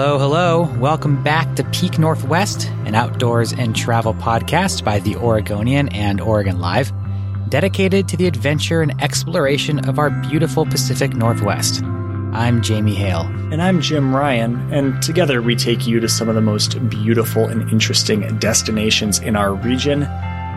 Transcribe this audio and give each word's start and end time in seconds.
Hello, 0.00 0.16
hello. 0.16 0.72
Welcome 0.78 1.24
back 1.24 1.56
to 1.56 1.64
Peak 1.64 1.98
Northwest, 1.98 2.68
an 2.84 2.94
outdoors 2.94 3.52
and 3.52 3.74
travel 3.74 4.14
podcast 4.14 4.84
by 4.84 5.00
the 5.00 5.16
Oregonian 5.16 5.88
and 5.88 6.20
Oregon 6.20 6.60
Live, 6.60 6.92
dedicated 7.48 8.06
to 8.06 8.16
the 8.16 8.28
adventure 8.28 8.80
and 8.80 8.94
exploration 9.02 9.88
of 9.88 9.98
our 9.98 10.10
beautiful 10.10 10.64
Pacific 10.64 11.14
Northwest. 11.14 11.82
I'm 11.82 12.62
Jamie 12.62 12.94
Hale. 12.94 13.22
And 13.50 13.60
I'm 13.60 13.80
Jim 13.80 14.14
Ryan, 14.14 14.72
and 14.72 15.02
together 15.02 15.42
we 15.42 15.56
take 15.56 15.84
you 15.84 15.98
to 15.98 16.08
some 16.08 16.28
of 16.28 16.36
the 16.36 16.40
most 16.40 16.78
beautiful 16.88 17.46
and 17.46 17.68
interesting 17.68 18.38
destinations 18.38 19.18
in 19.18 19.34
our 19.34 19.52
region, 19.52 20.08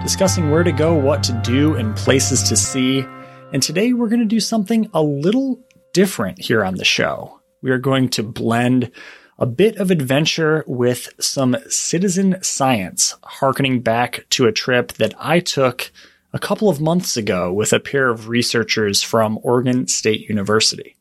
discussing 0.03 0.51
where 0.51 0.63
to 0.63 0.71
go, 0.71 0.93
what 0.93 1.23
to 1.23 1.33
do, 1.43 1.73
and 1.73 1.95
places 1.95 2.43
to 2.43 2.55
see. 2.55 3.03
And 3.53 3.63
today 3.63 3.93
we're 3.93 4.09
going 4.09 4.19
to 4.19 4.25
do 4.25 4.39
something 4.39 4.87
a 4.93 5.01
little 5.01 5.59
different 5.93 6.39
here 6.39 6.63
on 6.63 6.75
the 6.75 6.85
show. 6.85 7.39
We 7.63 7.71
are 7.71 7.79
going 7.79 8.09
to 8.09 8.21
blend 8.21 8.91
a 9.39 9.45
bit 9.45 9.77
of 9.77 9.91
adventure 9.91 10.63
with 10.67 11.09
some 11.19 11.55
citizen 11.67 12.37
science, 12.43 13.15
harkening 13.23 13.81
back 13.81 14.25
to 14.31 14.45
a 14.45 14.51
trip 14.51 14.93
that 14.93 15.13
I 15.19 15.39
took 15.39 15.91
a 16.33 16.39
couple 16.39 16.69
of 16.69 16.79
months 16.79 17.17
ago 17.17 17.51
with 17.51 17.73
a 17.73 17.79
pair 17.79 18.09
of 18.09 18.29
researchers 18.29 19.01
from 19.01 19.39
Oregon 19.43 19.87
State 19.87 20.29
University. 20.29 20.95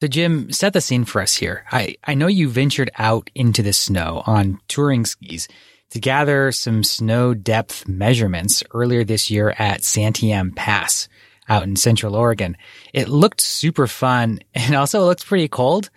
So, 0.00 0.08
Jim, 0.08 0.52
set 0.52 0.72
the 0.72 0.80
scene 0.80 1.04
for 1.04 1.22
us 1.22 1.36
here. 1.36 1.64
I, 1.70 1.96
I 2.04 2.14
know 2.14 2.26
you 2.26 2.48
ventured 2.48 2.90
out 2.98 3.30
into 3.34 3.62
the 3.62 3.72
snow 3.72 4.22
on 4.26 4.60
touring 4.68 5.06
skis 5.06 5.48
to 5.90 6.00
gather 6.00 6.50
some 6.52 6.82
snow 6.82 7.32
depth 7.32 7.88
measurements 7.88 8.62
earlier 8.72 9.04
this 9.04 9.30
year 9.30 9.54
at 9.58 9.82
Santiam 9.82 10.54
Pass 10.54 11.08
out 11.48 11.62
in 11.64 11.76
Central 11.76 12.16
Oregon. 12.16 12.56
It 12.92 13.08
looked 13.08 13.40
super 13.40 13.86
fun 13.86 14.40
and 14.54 14.74
also 14.74 15.02
it 15.02 15.06
looks 15.06 15.24
pretty 15.24 15.48
cold. 15.48 15.90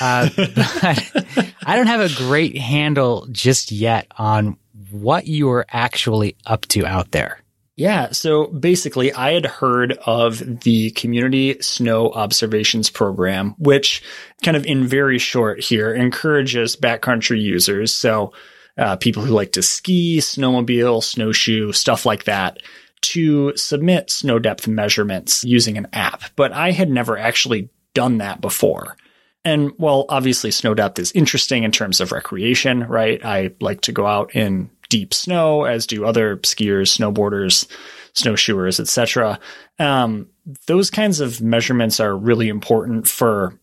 Uh, 0.00 0.28
but 0.36 1.54
I 1.64 1.76
don't 1.76 1.86
have 1.86 2.00
a 2.00 2.14
great 2.14 2.56
handle 2.56 3.26
just 3.30 3.72
yet 3.72 4.06
on 4.16 4.56
what 4.90 5.26
you 5.26 5.46
were 5.46 5.66
actually 5.70 6.36
up 6.46 6.62
to 6.68 6.84
out 6.86 7.12
there. 7.12 7.40
Yeah, 7.80 8.10
so 8.10 8.48
basically, 8.48 9.10
I 9.10 9.32
had 9.32 9.46
heard 9.46 9.96
of 10.04 10.60
the 10.60 10.90
Community 10.90 11.62
Snow 11.62 12.10
Observations 12.10 12.90
Program, 12.90 13.54
which 13.56 14.02
kind 14.44 14.54
of 14.54 14.66
in 14.66 14.86
very 14.86 15.16
short 15.16 15.60
here 15.60 15.94
encourages 15.94 16.76
backcountry 16.76 17.40
users. 17.40 17.94
So, 17.94 18.34
uh, 18.76 18.96
people 18.96 19.24
who 19.24 19.32
like 19.32 19.52
to 19.52 19.62
ski, 19.62 20.18
snowmobile, 20.18 21.02
snowshoe, 21.02 21.72
stuff 21.72 22.04
like 22.04 22.24
that, 22.24 22.58
to 23.02 23.56
submit 23.56 24.10
snow 24.10 24.38
depth 24.38 24.68
measurements 24.68 25.44
using 25.44 25.78
an 25.78 25.88
app, 25.92 26.24
but 26.36 26.52
I 26.52 26.70
had 26.70 26.90
never 26.90 27.16
actually 27.16 27.70
done 27.94 28.18
that 28.18 28.40
before. 28.40 28.96
And 29.44 29.72
while 29.78 30.04
obviously 30.08 30.50
snow 30.50 30.74
depth 30.74 30.98
is 30.98 31.12
interesting 31.12 31.62
in 31.62 31.72
terms 31.72 32.00
of 32.00 32.12
recreation, 32.12 32.84
right? 32.84 33.24
I 33.24 33.52
like 33.60 33.80
to 33.82 33.92
go 33.92 34.06
out 34.06 34.34
in 34.34 34.70
deep 34.90 35.14
snow, 35.14 35.64
as 35.64 35.86
do 35.86 36.04
other 36.04 36.36
skiers, 36.38 36.94
snowboarders, 36.94 37.66
snowshoers, 38.12 38.80
etc. 38.80 39.38
Um, 39.78 40.28
those 40.66 40.90
kinds 40.90 41.20
of 41.20 41.40
measurements 41.40 42.00
are 42.00 42.16
really 42.16 42.48
important 42.48 43.08
for, 43.08 43.58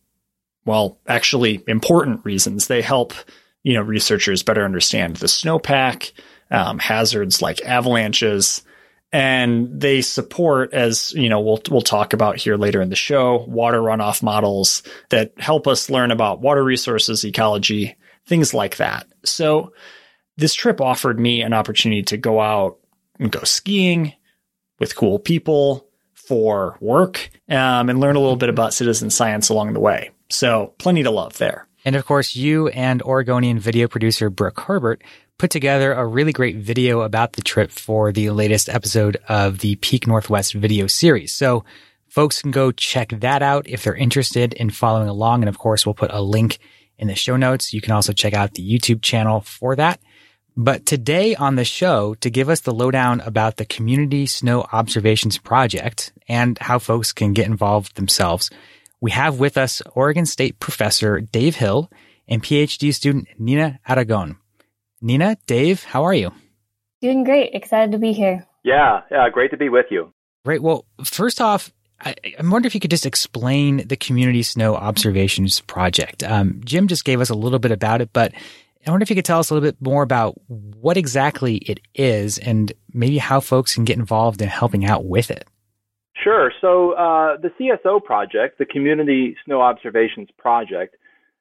well, 0.66 0.97
actually 1.08 1.64
important 1.68 2.26
reasons. 2.26 2.68
They 2.68 2.81
help, 2.81 3.14
you 3.64 3.74
know, 3.74 3.81
researchers 3.81 4.42
better 4.42 4.64
understand 4.66 5.18
the 5.18 5.28
snowpack, 5.28 6.12
um, 6.50 6.80
hazards 6.80 7.42
like 7.42 7.62
avalanches, 7.66 8.64
and 9.12 9.79
they 9.79 10.01
support 10.01 10.73
as 10.73 11.13
you 11.13 11.29
know 11.29 11.40
we'll 11.40 11.62
we'll 11.69 11.81
talk 11.81 12.13
about 12.13 12.38
here 12.38 12.57
later 12.57 12.81
in 12.81 12.90
the 12.90 12.95
show 12.95 13.45
water 13.47 13.79
runoff 13.79 14.22
models 14.22 14.84
that 15.09 15.31
help 15.38 15.66
us 15.68 15.90
learn 15.90 16.12
about 16.12 16.41
water 16.41 16.63
resources 16.63 17.23
ecology 17.23 17.96
things 18.28 18.53
like 18.53 18.78
that. 18.78 19.07
So 19.23 19.73
this 20.35 20.53
trip 20.53 20.79
offered 20.81 21.19
me 21.19 21.41
an 21.41 21.53
opportunity 21.53 22.03
to 22.03 22.17
go 22.17 22.40
out 22.40 22.78
and 23.19 23.31
go 23.31 23.44
skiing 23.44 24.13
with 24.79 24.96
cool 24.96 25.17
people 25.17 25.88
for 26.13 26.78
work 26.79 27.29
um, 27.50 27.90
and 27.90 28.00
learn 28.00 28.16
a 28.16 28.19
little 28.19 28.35
bit 28.35 28.50
about 28.50 28.73
citizen 28.73 29.09
science 29.09 29.50
along 29.50 29.73
the 29.73 29.79
way. 29.79 30.12
So 30.29 30.73
plenty 30.78 31.03
to 31.03 31.12
love 31.12 31.38
there. 31.38 31.67
And 31.85 31.96
of 31.96 32.06
course 32.06 32.35
you 32.35 32.67
and 32.69 33.01
oregonian 33.01 33.59
video 33.59 33.88
producer 33.88 34.29
brooke 34.29 34.59
herbert 34.59 35.01
put 35.38 35.52
together 35.52 35.94
a 35.94 36.06
really 36.06 36.34
great 36.34 36.56
video 36.56 37.02
about 37.02 37.34
the 37.34 37.42
trip 37.42 37.72
for 37.72 38.12
the 38.12 38.31
latest 38.31 38.70
episode 38.70 39.18
of 39.30 39.59
the 39.59 39.75
Peak 39.75 40.08
Northwest 40.08 40.53
video 40.53 40.88
series. 40.88 41.31
So 41.31 41.64
folks 42.09 42.42
can 42.42 42.52
go 42.52 42.72
check 42.72 43.09
that 43.09 43.44
out 43.44 43.68
if 43.68 43.84
they're 43.84 43.96
interested 43.96 44.53
in 44.53 44.72
following 44.72 45.09
along. 45.09 45.44
And 45.44 45.50
of 45.50 45.59
course, 45.59 45.86
we'll 45.86 45.94
put 45.94 46.12
a 46.12 46.22
link 46.22 46.58
in 46.97 47.08
the 47.08 47.16
show 47.16 47.38
notes. 47.38 47.74
You 47.74 47.81
can 47.81 47.92
also 47.92 48.14
check 48.14 48.34
out 48.34 48.56
the 48.56 48.68
YouTube 48.68 49.03
channel 49.03 49.42
for 49.42 49.76
that. 49.76 50.00
But 50.56 50.88
today 50.88 51.36
on 51.36 51.56
the 51.56 51.66
show, 51.66 52.16
to 52.16 52.31
give 52.31 52.50
us 52.50 52.62
the 52.62 52.74
lowdown 52.74 53.22
about 53.22 53.58
the 53.58 53.66
Community 53.66 54.26
Snow 54.26 54.66
Observations 54.72 55.38
Project 55.38 56.12
and 56.28 56.58
how 56.58 56.80
folks 56.80 57.14
can 57.14 57.34
get 57.34 57.46
involved 57.46 57.96
themselves, 57.96 58.50
we 59.00 59.12
have 59.12 59.40
with 59.40 59.56
us 59.56 59.84
Oregon 59.94 60.26
State 60.26 60.59
professor 60.59 61.22
Dave 61.22 61.58
Hill 61.58 61.92
and 62.28 62.42
PhD 62.42 62.92
student 62.92 63.28
Nina 63.38 63.80
Aragon. 63.88 64.38
Nina, 65.02 65.38
Dave, 65.46 65.84
how 65.84 66.03
are 66.03 66.13
you? 66.13 66.31
Doing 67.02 67.24
great. 67.24 67.53
Excited 67.53 67.91
to 67.91 67.97
be 67.97 68.13
here. 68.13 68.46
Yeah, 68.63 69.02
yeah, 69.12 69.30
great 69.30 69.52
to 69.52 69.58
be 69.58 69.69
with 69.69 69.85
you. 69.91 70.12
Great. 70.44 70.62
Well, 70.62 70.85
first 71.03 71.40
off, 71.40 71.72
I, 72.02 72.16
I 72.40 72.47
wonder 72.47 72.68
if 72.68 72.74
you 72.74 72.80
could 72.80 72.91
just 72.91 73.06
explain 73.06 73.88
the 73.88 73.96
Community 73.96 74.44
Snow 74.44 74.75
Observations 74.75 75.59
Project. 75.62 76.24
Um, 76.24 76.62
Jim 76.63 76.88
just 76.88 77.06
gave 77.06 77.22
us 77.22 77.30
a 77.30 77.35
little 77.35 77.59
bit 77.59 77.72
about 77.72 78.02
it, 78.02 78.09
but 78.13 78.34
I 78.85 78.91
wonder 78.91 79.03
if 79.03 79.09
you 79.09 79.16
could 79.16 79.25
tell 79.25 79.40
us 79.40 79.50
a 79.50 79.53
little 79.53 79.68
bit 79.68 79.81
more 79.81 80.03
about 80.03 80.35
what 80.47 80.97
exactly 80.97 81.58
it 81.58 81.79
is 81.94 82.38
and 82.38 82.72
maybe 82.94 83.18
how 83.18 83.40
folks 83.40 83.75
can 83.75 83.85
get 83.85 83.97
involved 83.97 84.41
in 84.41 84.47
helping 84.47 84.85
out 84.85 85.06
with 85.06 85.29
it. 85.29 85.47
Sure. 86.24 86.52
So, 86.62 86.94
uh, 86.94 87.38
the 87.38 87.52
CSO 87.59 88.03
project, 88.03 88.58
the 88.58 88.66
Community 88.66 89.35
Snow 89.46 89.62
Observations 89.62 90.29
Project, 90.38 90.96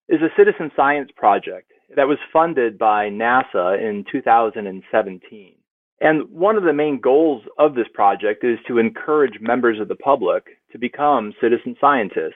is 0.09 0.21
a 0.21 0.29
citizen 0.37 0.71
science 0.77 1.11
project 1.17 1.73
that 1.95 2.09
was 2.09 2.19
funded 2.33 2.79
by 2.79 3.09
NASA 3.09 3.81
in 3.81 4.05
2017. 4.11 5.55
And 6.01 6.31
one 6.31 6.57
of 6.57 6.65
the 6.65 6.73
main 6.73 7.01
goals 7.01 7.43
of 7.59 7.75
this 7.75 7.87
project 7.95 8.45
is 8.45 8.59
to 8.69 8.79
encourage 8.79 9.41
members 9.41 9.81
of 9.81 9.89
the 9.89 9.95
public 9.95 10.45
to 10.73 10.79
become 10.79 11.33
citizen 11.41 11.77
scientists 11.81 12.35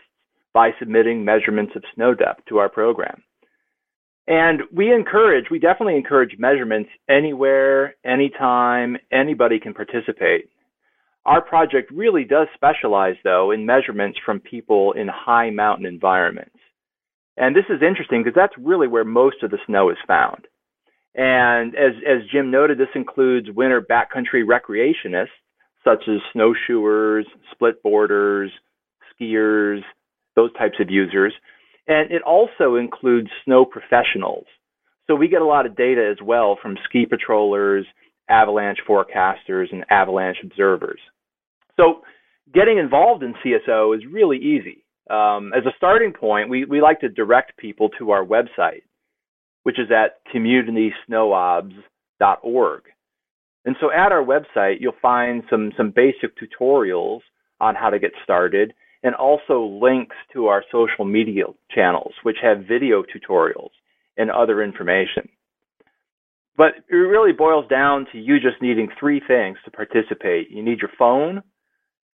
by 0.55 0.71
submitting 0.79 1.25
measurements 1.25 1.73
of 1.77 1.83
snow 1.95 2.15
depth 2.15 2.45
to 2.49 2.59
our 2.59 2.69
program. 2.69 3.23
And 4.27 4.63
we 4.73 4.93
encourage, 4.93 5.47
we 5.51 5.59
definitely 5.59 5.97
encourage 5.97 6.39
measurements 6.39 6.91
anywhere, 7.09 7.97
anytime, 8.05 8.97
anybody 9.11 9.59
can 9.59 9.75
participate. 9.75 10.49
Our 11.27 11.43
project 11.43 11.91
really 11.91 12.25
does 12.25 12.47
specialize, 12.55 13.17
though, 13.25 13.51
in 13.51 13.67
measurements 13.67 14.19
from 14.25 14.41
people 14.41 14.93
in 14.93 15.09
high 15.09 15.51
mountain 15.51 15.85
environments. 15.85 16.57
And 17.41 17.57
this 17.57 17.65
is 17.71 17.81
interesting 17.81 18.23
because 18.23 18.37
that's 18.37 18.53
really 18.59 18.87
where 18.87 19.03
most 19.03 19.43
of 19.43 19.51
the 19.51 19.57
snow 19.67 19.89
is 19.89 19.97
found. 20.07 20.47
And 21.15 21.75
as, 21.75 21.93
as 22.07 22.29
Jim 22.31 22.51
noted, 22.51 22.77
this 22.77 22.95
includes 22.95 23.49
winter 23.51 23.81
backcountry 23.81 24.45
recreationists 24.45 25.29
such 25.83 26.05
as 26.07 26.21
snowshoers, 26.35 27.27
split 27.51 27.83
boarders, 27.83 28.51
skiers, 29.11 29.81
those 30.37 30.53
types 30.53 30.77
of 30.81 30.91
users. 30.91 31.33
And 31.89 32.13
it 32.13 32.21
also 32.23 32.75
includes 32.75 33.31
snow 33.47 33.65
professionals. 33.65 34.45
So 35.07 35.15
we 35.15 35.29
get 35.29 35.41
a 35.41 35.47
lot 35.47 35.65
of 35.65 35.75
data 35.75 36.09
as 36.13 36.23
well 36.23 36.59
from 36.61 36.77
ski 36.85 37.07
patrollers, 37.07 37.87
avalanche 38.29 38.81
forecasters, 38.87 39.73
and 39.73 39.87
avalanche 39.89 40.37
observers. 40.45 41.01
So 41.79 42.03
getting 42.53 42.77
involved 42.77 43.23
in 43.23 43.35
CSO 43.43 43.97
is 43.97 44.03
really 44.13 44.37
easy. 44.37 44.80
Um, 45.11 45.53
as 45.53 45.67
a 45.67 45.73
starting 45.77 46.13
point, 46.13 46.49
we, 46.49 46.65
we 46.65 46.81
like 46.81 47.01
to 47.01 47.09
direct 47.09 47.57
people 47.57 47.89
to 47.99 48.13
our 48.13 48.25
website, 48.25 48.83
which 49.65 49.77
is 49.79 49.91
at 49.91 50.21
communitysnowobs.org. 50.33 52.83
And 53.65 53.77
so 53.81 53.91
at 53.91 54.13
our 54.13 54.25
website, 54.25 54.77
you'll 54.81 54.93
find 55.03 55.43
some, 55.51 55.73
some 55.77 55.93
basic 55.95 56.31
tutorials 56.39 57.21
on 57.61 57.75
how 57.75 57.91
to 57.91 57.99
get 57.99 58.13
started 58.23 58.73
and 59.03 59.15
also 59.15 59.79
links 59.83 60.17
to 60.33 60.47
our 60.47 60.63
social 60.71 61.05
media 61.05 61.45
channels, 61.75 62.13
which 62.23 62.37
have 62.43 62.67
video 62.69 63.03
tutorials 63.03 63.71
and 64.17 64.31
other 64.31 64.63
information. 64.63 65.29
But 66.57 66.75
it 66.89 66.95
really 66.95 67.33
boils 67.33 67.67
down 67.69 68.07
to 68.13 68.19
you 68.19 68.39
just 68.39 68.61
needing 68.61 68.89
three 68.99 69.21
things 69.27 69.59
to 69.65 69.71
participate. 69.71 70.51
You 70.51 70.63
need 70.63 70.81
your 70.81 70.91
phone, 70.99 71.43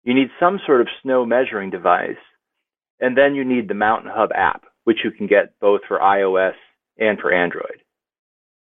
you 0.03 0.13
need 0.13 0.27
some 0.39 0.59
sort 0.65 0.81
of 0.81 0.87
snow 1.01 1.25
measuring 1.25 1.69
device, 1.69 2.17
and 3.03 3.17
then 3.17 3.35
you 3.35 3.43
need 3.43 3.67
the 3.67 3.73
Mountain 3.73 4.11
Hub 4.13 4.31
app, 4.33 4.63
which 4.85 4.99
you 5.03 5.11
can 5.11 5.27
get 5.27 5.59
both 5.59 5.81
for 5.87 5.99
iOS 5.99 6.53
and 6.97 7.19
for 7.19 7.33
Android. 7.33 7.81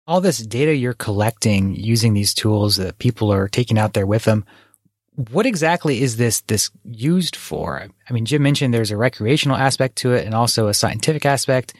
All 0.05 0.21
this 0.21 0.37
data 0.37 0.75
you're 0.75 0.93
collecting 0.93 1.75
using 1.75 2.13
these 2.13 2.33
tools 2.33 2.77
that 2.77 2.99
people 2.99 3.33
are 3.33 3.47
taking 3.47 3.77
out 3.77 3.93
there 3.93 4.05
with 4.05 4.23
them, 4.23 4.45
what 5.31 5.47
exactly 5.47 6.01
is 6.01 6.17
this 6.17 6.41
this 6.41 6.69
used 6.85 7.35
for? 7.35 7.87
I 8.07 8.13
mean, 8.13 8.25
Jim 8.25 8.43
mentioned 8.43 8.73
there's 8.73 8.91
a 8.91 8.97
recreational 8.97 9.57
aspect 9.57 9.95
to 9.97 10.13
it 10.13 10.25
and 10.25 10.35
also 10.35 10.67
a 10.67 10.73
scientific 10.73 11.25
aspect. 11.25 11.73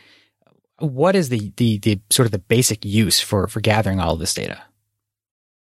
What 0.80 1.16
is 1.16 1.30
the 1.30 1.54
the 1.58 1.78
the 1.78 2.00
sort 2.10 2.26
of 2.26 2.32
the 2.32 2.40
basic 2.40 2.84
use 2.84 3.22
for 3.22 3.48
for 3.48 3.62
gathering 3.62 4.00
all 4.00 4.14
of 4.14 4.20
this 4.20 4.34
data? 4.34 4.60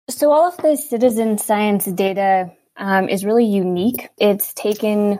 So 0.08 0.30
all 0.30 0.48
of 0.48 0.56
this 0.58 0.88
citizen 0.88 1.38
science 1.38 1.86
data 1.86 2.52
um, 2.76 3.08
is 3.08 3.24
really 3.24 3.46
unique. 3.46 4.08
It's 4.18 4.54
taken, 4.54 5.18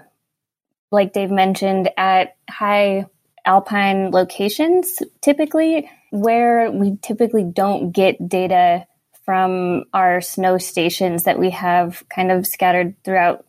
like 0.91 1.13
Dave 1.13 1.31
mentioned, 1.31 1.91
at 1.97 2.37
high 2.49 3.07
alpine 3.45 4.11
locations, 4.11 5.03
typically 5.21 5.91
where 6.11 6.71
we 6.71 6.97
typically 7.03 7.45
don't 7.45 7.93
get 7.93 8.29
data 8.29 8.87
from 9.25 9.85
our 9.93 10.21
snow 10.21 10.57
stations 10.59 11.25
that 11.25 11.39
we 11.39 11.51
have 11.51 12.05
kind 12.09 12.31
of 12.31 12.47
scattered 12.47 12.95
throughout 13.05 13.45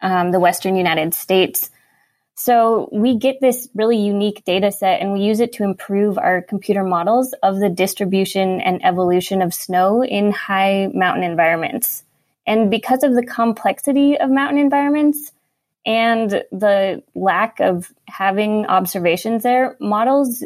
um, 0.00 0.30
the 0.30 0.40
western 0.40 0.76
United 0.76 1.14
States. 1.14 1.70
So 2.34 2.88
we 2.92 3.16
get 3.16 3.40
this 3.40 3.68
really 3.74 3.96
unique 3.96 4.44
data 4.44 4.70
set 4.70 5.00
and 5.00 5.12
we 5.12 5.20
use 5.20 5.40
it 5.40 5.54
to 5.54 5.64
improve 5.64 6.18
our 6.18 6.42
computer 6.42 6.84
models 6.84 7.34
of 7.42 7.58
the 7.58 7.70
distribution 7.70 8.60
and 8.60 8.84
evolution 8.84 9.40
of 9.40 9.54
snow 9.54 10.04
in 10.04 10.30
high 10.30 10.90
mountain 10.92 11.24
environments. 11.24 12.04
And 12.46 12.70
because 12.70 13.02
of 13.02 13.14
the 13.14 13.24
complexity 13.24 14.18
of 14.18 14.30
mountain 14.30 14.58
environments 14.58 15.32
and 15.86 16.30
the 16.50 17.02
lack 17.14 17.60
of 17.60 17.92
having 18.08 18.66
observations 18.66 19.44
there, 19.44 19.76
models 19.80 20.42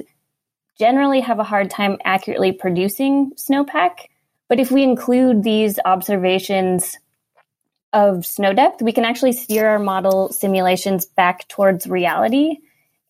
generally 0.78 1.20
have 1.20 1.38
a 1.38 1.44
hard 1.44 1.70
time 1.70 1.96
accurately 2.04 2.52
producing 2.52 3.32
snowpack. 3.36 4.06
But 4.48 4.60
if 4.60 4.70
we 4.70 4.82
include 4.82 5.42
these 5.42 5.78
observations 5.84 6.98
of 7.92 8.26
snow 8.26 8.52
depth, 8.52 8.82
we 8.82 8.92
can 8.92 9.04
actually 9.04 9.32
steer 9.32 9.66
our 9.68 9.78
model 9.78 10.30
simulations 10.30 11.06
back 11.06 11.48
towards 11.48 11.86
reality. 11.86 12.58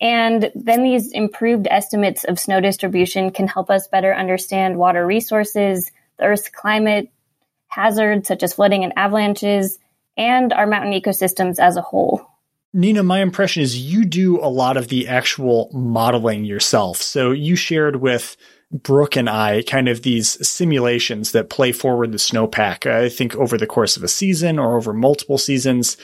And 0.00 0.50
then 0.54 0.82
these 0.82 1.12
improved 1.12 1.66
estimates 1.68 2.24
of 2.24 2.38
snow 2.38 2.60
distribution 2.60 3.32
can 3.32 3.48
help 3.48 3.70
us 3.70 3.88
better 3.88 4.14
understand 4.14 4.78
water 4.78 5.04
resources, 5.04 5.90
the 6.18 6.24
Earth's 6.24 6.48
climate, 6.48 7.10
hazards 7.68 8.28
such 8.28 8.42
as 8.42 8.54
flooding 8.54 8.84
and 8.84 8.92
avalanches, 8.96 9.78
and 10.20 10.52
our 10.52 10.66
mountain 10.66 10.92
ecosystems 10.92 11.58
as 11.58 11.76
a 11.76 11.82
whole. 11.82 12.26
Nina, 12.74 13.02
my 13.02 13.20
impression 13.20 13.62
is 13.62 13.78
you 13.78 14.04
do 14.04 14.38
a 14.38 14.46
lot 14.46 14.76
of 14.76 14.88
the 14.88 15.08
actual 15.08 15.70
modeling 15.72 16.44
yourself. 16.44 16.98
So 16.98 17.32
you 17.32 17.56
shared 17.56 17.96
with 17.96 18.36
Brooke 18.70 19.16
and 19.16 19.28
I 19.28 19.62
kind 19.62 19.88
of 19.88 20.02
these 20.02 20.46
simulations 20.46 21.32
that 21.32 21.50
play 21.50 21.72
forward 21.72 22.12
the 22.12 22.18
snowpack, 22.18 22.88
I 22.88 23.08
think 23.08 23.34
over 23.34 23.56
the 23.58 23.66
course 23.66 23.96
of 23.96 24.04
a 24.04 24.08
season 24.08 24.58
or 24.58 24.76
over 24.76 24.92
multiple 24.92 25.38
seasons. 25.38 25.96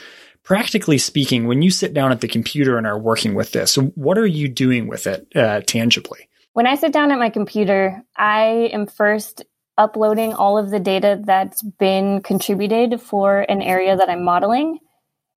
Practically 0.43 0.97
speaking, 0.97 1.47
when 1.47 1.61
you 1.61 1.69
sit 1.69 1.93
down 1.93 2.11
at 2.11 2.21
the 2.21 2.27
computer 2.27 2.77
and 2.77 2.87
are 2.87 2.99
working 2.99 3.35
with 3.35 3.51
this, 3.51 3.75
what 3.75 4.17
are 4.17 4.25
you 4.25 4.47
doing 4.47 4.87
with 4.87 5.05
it 5.05 5.27
uh, 5.35 5.61
tangibly? 5.61 6.27
When 6.53 6.65
I 6.65 6.75
sit 6.75 6.91
down 6.91 7.11
at 7.11 7.19
my 7.19 7.29
computer, 7.29 8.01
I 8.15 8.69
am 8.73 8.87
first 8.87 9.45
uploading 9.77 10.33
all 10.33 10.57
of 10.57 10.69
the 10.69 10.79
data 10.79 11.21
that's 11.23 11.61
been 11.61 12.21
contributed 12.21 13.01
for 13.01 13.41
an 13.41 13.61
area 13.61 13.95
that 13.95 14.09
I'm 14.09 14.23
modeling. 14.23 14.79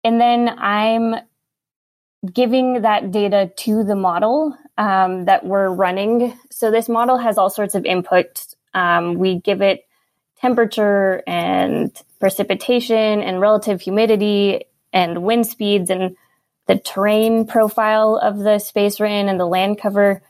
And 0.04 0.22
then 0.22 0.50
I'm 0.50 1.16
giving 2.32 2.82
that 2.82 3.12
data 3.12 3.52
to 3.58 3.84
the 3.84 3.96
model 3.96 4.58
um, 4.78 5.26
that 5.26 5.46
we're 5.46 5.70
running. 5.70 6.38
So 6.52 6.72
this 6.72 6.90
model 6.90 7.18
has 7.18 7.38
all 7.38 7.50
sorts 7.50 7.76
of 7.76 7.84
inputs. 7.84 8.56
Um, 8.74 9.16
we 9.16 9.40
give 9.40 9.62
it 9.62 9.82
temperature 10.40 11.24
and 11.26 11.92
precipitation 12.20 13.22
and 13.22 13.42
relative 13.42 13.82
humidity 13.82 14.66
and 14.94 15.24
wind 15.24 15.48
speeds 15.48 15.90
and 15.90 16.16
the 16.68 16.78
terrain 16.78 17.46
profile 17.48 18.20
of 18.22 18.40
the 18.40 18.60
space 18.60 19.00
we're 19.00 19.08
in 19.08 19.30
and 19.30 19.40
the 19.40 19.46
land 19.46 19.80
cover. 19.80 20.22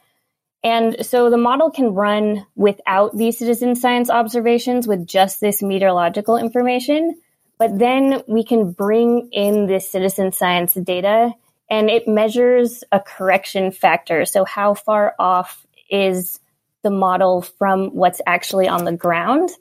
And 0.68 1.06
so 1.06 1.30
the 1.30 1.38
model 1.38 1.72
can 1.72 1.94
run 1.94 2.46
without 2.56 3.16
these 3.16 3.40
citizen 3.40 3.74
science 3.78 4.10
observations 4.10 4.86
with 4.86 5.08
just 5.08 5.40
this 5.40 5.64
meteorological 5.64 6.36
information. 6.36 7.16
But 7.58 7.80
then 7.80 8.22
we 8.28 8.44
can 8.44 8.72
bring 8.72 9.30
in 9.31 9.68
this 9.68 9.90
citizen 9.90 10.34
science 10.34 10.74
data 10.74 11.31
and 11.69 11.90
it 11.90 12.06
measures 12.06 12.84
a 12.92 13.00
correction 13.00 13.72
factor. 13.72 14.25
So 14.25 14.44
how 14.44 14.74
far 14.74 15.16
off 15.18 15.66
is 15.90 16.42
the 16.84 16.90
model 16.90 17.44
from 17.44 17.96
what's 17.96 18.20
actually 18.28 18.68
on 18.68 18.84
the 18.84 18.92
ground? 18.92 19.52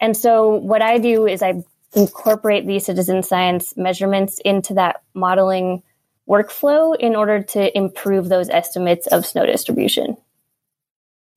And 0.00 0.16
so 0.16 0.54
what 0.54 0.80
I 0.80 0.96
do 0.96 1.26
is 1.26 1.42
I 1.42 1.62
incorporate 1.92 2.66
these 2.66 2.86
citizen 2.86 3.22
science 3.22 3.76
measurements 3.76 4.40
into 4.42 4.72
that 4.74 5.02
modeling 5.12 5.82
workflow 6.26 6.96
in 6.98 7.14
order 7.14 7.42
to 7.42 7.76
improve 7.76 8.30
those 8.30 8.48
estimates 8.48 9.06
of 9.06 9.26
snow 9.26 9.44
distribution. 9.44 10.16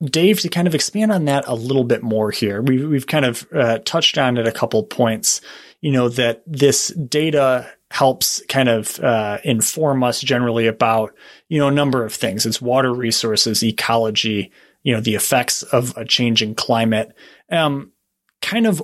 Dave, 0.02 0.40
to 0.40 0.48
kind 0.48 0.66
of 0.66 0.74
expand 0.74 1.12
on 1.12 1.26
that 1.26 1.44
a 1.46 1.54
little 1.54 1.84
bit 1.84 2.02
more 2.02 2.30
here, 2.30 2.62
we've, 2.62 2.88
we've 2.88 3.06
kind 3.06 3.24
of 3.24 3.46
uh, 3.52 3.78
touched 3.84 4.16
on 4.16 4.38
it 4.38 4.46
a 4.46 4.52
couple 4.52 4.82
points, 4.82 5.40
you 5.80 5.92
know, 5.92 6.08
that 6.08 6.42
this 6.46 6.88
data 6.88 7.70
helps 7.90 8.40
kind 8.48 8.68
of 8.68 8.98
uh, 9.00 9.38
inform 9.44 10.02
us 10.02 10.20
generally 10.20 10.66
about 10.66 11.14
you 11.48 11.58
know 11.58 11.68
a 11.68 11.72
number 11.72 12.04
of 12.04 12.14
things. 12.14 12.46
It's 12.46 12.62
water 12.62 12.92
resources, 12.92 13.64
ecology, 13.64 14.52
you 14.82 14.94
know 14.94 15.00
the 15.00 15.14
effects 15.14 15.62
of 15.62 15.96
a 15.96 16.04
changing 16.04 16.54
climate. 16.54 17.14
Um, 17.50 17.92
kind 18.40 18.66
of 18.66 18.82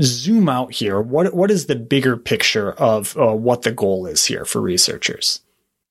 zoom 0.00 0.48
out 0.48 0.72
here. 0.72 1.00
What 1.00 1.34
what 1.34 1.50
is 1.50 1.66
the 1.66 1.76
bigger 1.76 2.16
picture 2.16 2.72
of 2.72 3.16
uh, 3.16 3.34
what 3.34 3.62
the 3.62 3.72
goal 3.72 4.06
is 4.06 4.24
here 4.24 4.44
for 4.44 4.60
researchers? 4.60 5.40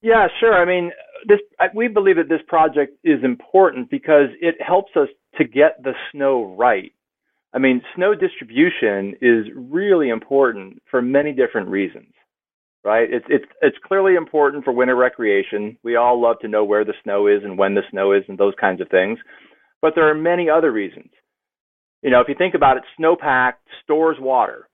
Yeah, 0.01 0.27
sure. 0.39 0.55
I 0.55 0.65
mean, 0.65 0.91
this 1.27 1.39
we 1.75 1.87
believe 1.87 2.17
that 2.17 2.29
this 2.29 2.41
project 2.47 2.97
is 3.03 3.23
important 3.23 3.89
because 3.89 4.29
it 4.41 4.55
helps 4.61 4.91
us 4.95 5.09
to 5.37 5.43
get 5.45 5.81
the 5.83 5.93
snow 6.11 6.55
right. 6.57 6.91
I 7.53 7.57
mean, 7.57 7.81
snow 7.95 8.13
distribution 8.13 9.15
is 9.21 9.45
really 9.55 10.09
important 10.09 10.81
for 10.89 11.01
many 11.01 11.33
different 11.33 11.69
reasons 11.69 12.13
right? 12.83 13.07
It's 13.11 13.25
it's 13.29 13.45
it's 13.61 13.77
clearly 13.85 14.15
important 14.15 14.63
for 14.63 14.73
winter 14.73 14.95
recreation. 14.95 15.77
We 15.83 15.95
all 15.95 16.21
love 16.21 16.37
to 16.41 16.47
know 16.47 16.63
where 16.63 16.85
the 16.85 16.93
snow 17.03 17.27
is 17.27 17.43
and 17.43 17.57
when 17.57 17.75
the 17.75 17.81
snow 17.91 18.13
is 18.13 18.23
and 18.27 18.37
those 18.37 18.53
kinds 18.59 18.81
of 18.81 18.89
things. 18.89 19.19
But 19.81 19.93
there 19.95 20.09
are 20.09 20.15
many 20.15 20.49
other 20.49 20.71
reasons. 20.71 21.09
You 22.01 22.11
know, 22.11 22.21
if 22.21 22.29
you 22.29 22.35
think 22.37 22.55
about 22.55 22.77
it, 22.77 22.83
snowpack 22.99 23.53
stores 23.83 24.17
water, 24.19 24.69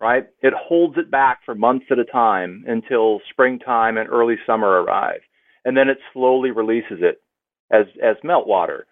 right? 0.00 0.26
It 0.42 0.52
holds 0.56 0.98
it 0.98 1.10
back 1.10 1.40
for 1.44 1.54
months 1.54 1.86
at 1.90 1.98
a 1.98 2.04
time 2.04 2.64
until 2.66 3.20
springtime 3.30 3.96
and 3.96 4.08
early 4.08 4.36
summer 4.46 4.82
arrive. 4.82 5.20
And 5.66 5.76
then 5.76 5.90
it 5.90 5.98
slowly 6.14 6.50
releases 6.50 7.00
it 7.00 7.20
as 7.70 7.84
as 8.02 8.16
meltwater. 8.24 8.84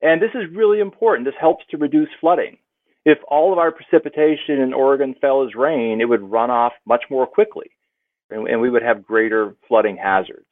And 0.00 0.22
this 0.22 0.30
is 0.34 0.56
really 0.56 0.80
important. 0.80 1.26
This 1.26 1.34
helps 1.38 1.64
to 1.70 1.76
reduce 1.76 2.08
flooding. 2.20 2.56
If 3.04 3.18
all 3.28 3.52
of 3.52 3.58
our 3.58 3.70
precipitation 3.72 4.60
in 4.60 4.72
Oregon 4.72 5.14
fell 5.20 5.44
as 5.44 5.54
rain, 5.54 6.00
it 6.00 6.08
would 6.08 6.22
run 6.22 6.50
off 6.50 6.72
much 6.86 7.04
more 7.10 7.26
quickly 7.26 7.70
and, 8.30 8.48
and 8.48 8.60
we 8.60 8.70
would 8.70 8.82
have 8.82 9.04
greater 9.04 9.54
flooding 9.68 9.96
hazards. 9.96 10.46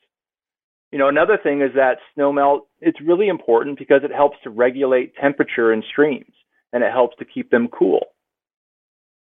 You 0.92 0.98
know, 0.98 1.08
another 1.08 1.38
thing 1.42 1.60
is 1.60 1.70
that 1.74 1.98
snowmelt, 2.16 2.60
it's 2.80 3.00
really 3.00 3.28
important 3.28 3.78
because 3.78 4.00
it 4.04 4.14
helps 4.14 4.38
to 4.44 4.50
regulate 4.50 5.14
temperature 5.16 5.72
in 5.72 5.82
streams 5.90 6.32
and 6.72 6.82
it 6.82 6.92
helps 6.92 7.16
to 7.18 7.24
keep 7.24 7.50
them 7.50 7.68
cool. 7.68 8.06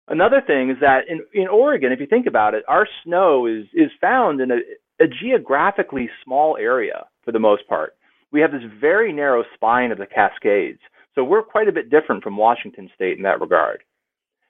Another 0.09 0.42
thing 0.44 0.71
is 0.71 0.76
that 0.80 1.02
in, 1.09 1.21
in 1.32 1.49
Oregon, 1.49 1.92
if 1.92 2.00
you 2.00 2.06
think 2.06 2.26
about 2.26 2.54
it, 2.54 2.64
our 2.66 2.88
snow 3.04 3.47
is, 3.47 3.64
is 3.73 3.90
found 4.00 4.40
in 4.40 4.50
a, 4.50 4.56
a 5.02 5.06
geographically 5.06 6.09
small 6.25 6.56
area. 6.56 7.06
for 7.25 7.32
the 7.32 7.38
most 7.38 7.66
part. 7.68 7.94
We 8.32 8.40
have 8.40 8.52
this 8.52 8.62
very 8.80 9.12
narrow 9.12 9.44
spine 9.54 9.92
of 9.92 9.99
the 9.99 10.06
Cascades. 10.06 10.80
So 11.14 11.23
we're 11.23 11.42
quite 11.42 11.68
a 11.68 11.73
bit 11.73 11.90
different 11.90 12.23
from 12.23 12.37
Washington 12.37 12.90
State 12.94 13.16
in 13.16 13.23
that 13.23 13.40
regard. 13.40 13.82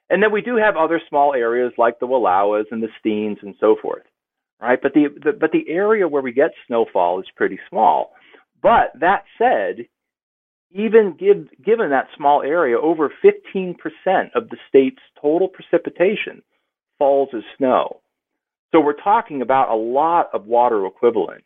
And 0.09 0.21
then 0.21 0.31
we 0.31 0.41
do 0.41 0.55
have 0.55 0.75
other 0.75 1.01
small 1.09 1.33
areas 1.33 1.73
like 1.77 1.99
the 1.99 2.07
Wallowas 2.07 2.65
and 2.71 2.81
the 2.81 2.89
Steens 2.99 3.41
and 3.41 3.55
so 3.59 3.75
forth, 3.81 4.03
right? 4.61 4.79
But 4.81 4.93
the, 4.93 5.07
the 5.23 5.33
but 5.33 5.51
the 5.51 5.67
area 5.67 6.07
where 6.07 6.21
we 6.21 6.31
get 6.31 6.51
snowfall 6.67 7.19
is 7.19 7.25
pretty 7.35 7.59
small. 7.69 8.13
But 8.61 8.93
that 8.99 9.23
said, 9.37 9.87
even 10.71 11.15
give, 11.19 11.49
given 11.63 11.89
that 11.89 12.07
small 12.15 12.41
area, 12.41 12.79
over 12.79 13.11
15% 13.23 13.75
of 14.35 14.49
the 14.49 14.57
state's 14.69 15.01
total 15.21 15.47
precipitation 15.47 16.41
falls 16.97 17.29
as 17.35 17.43
snow. 17.57 18.01
So 18.73 18.81
we're 18.81 18.93
talking 18.93 19.41
about 19.41 19.69
a 19.69 19.75
lot 19.75 20.29
of 20.33 20.45
water 20.45 20.85
equivalent. 20.85 21.43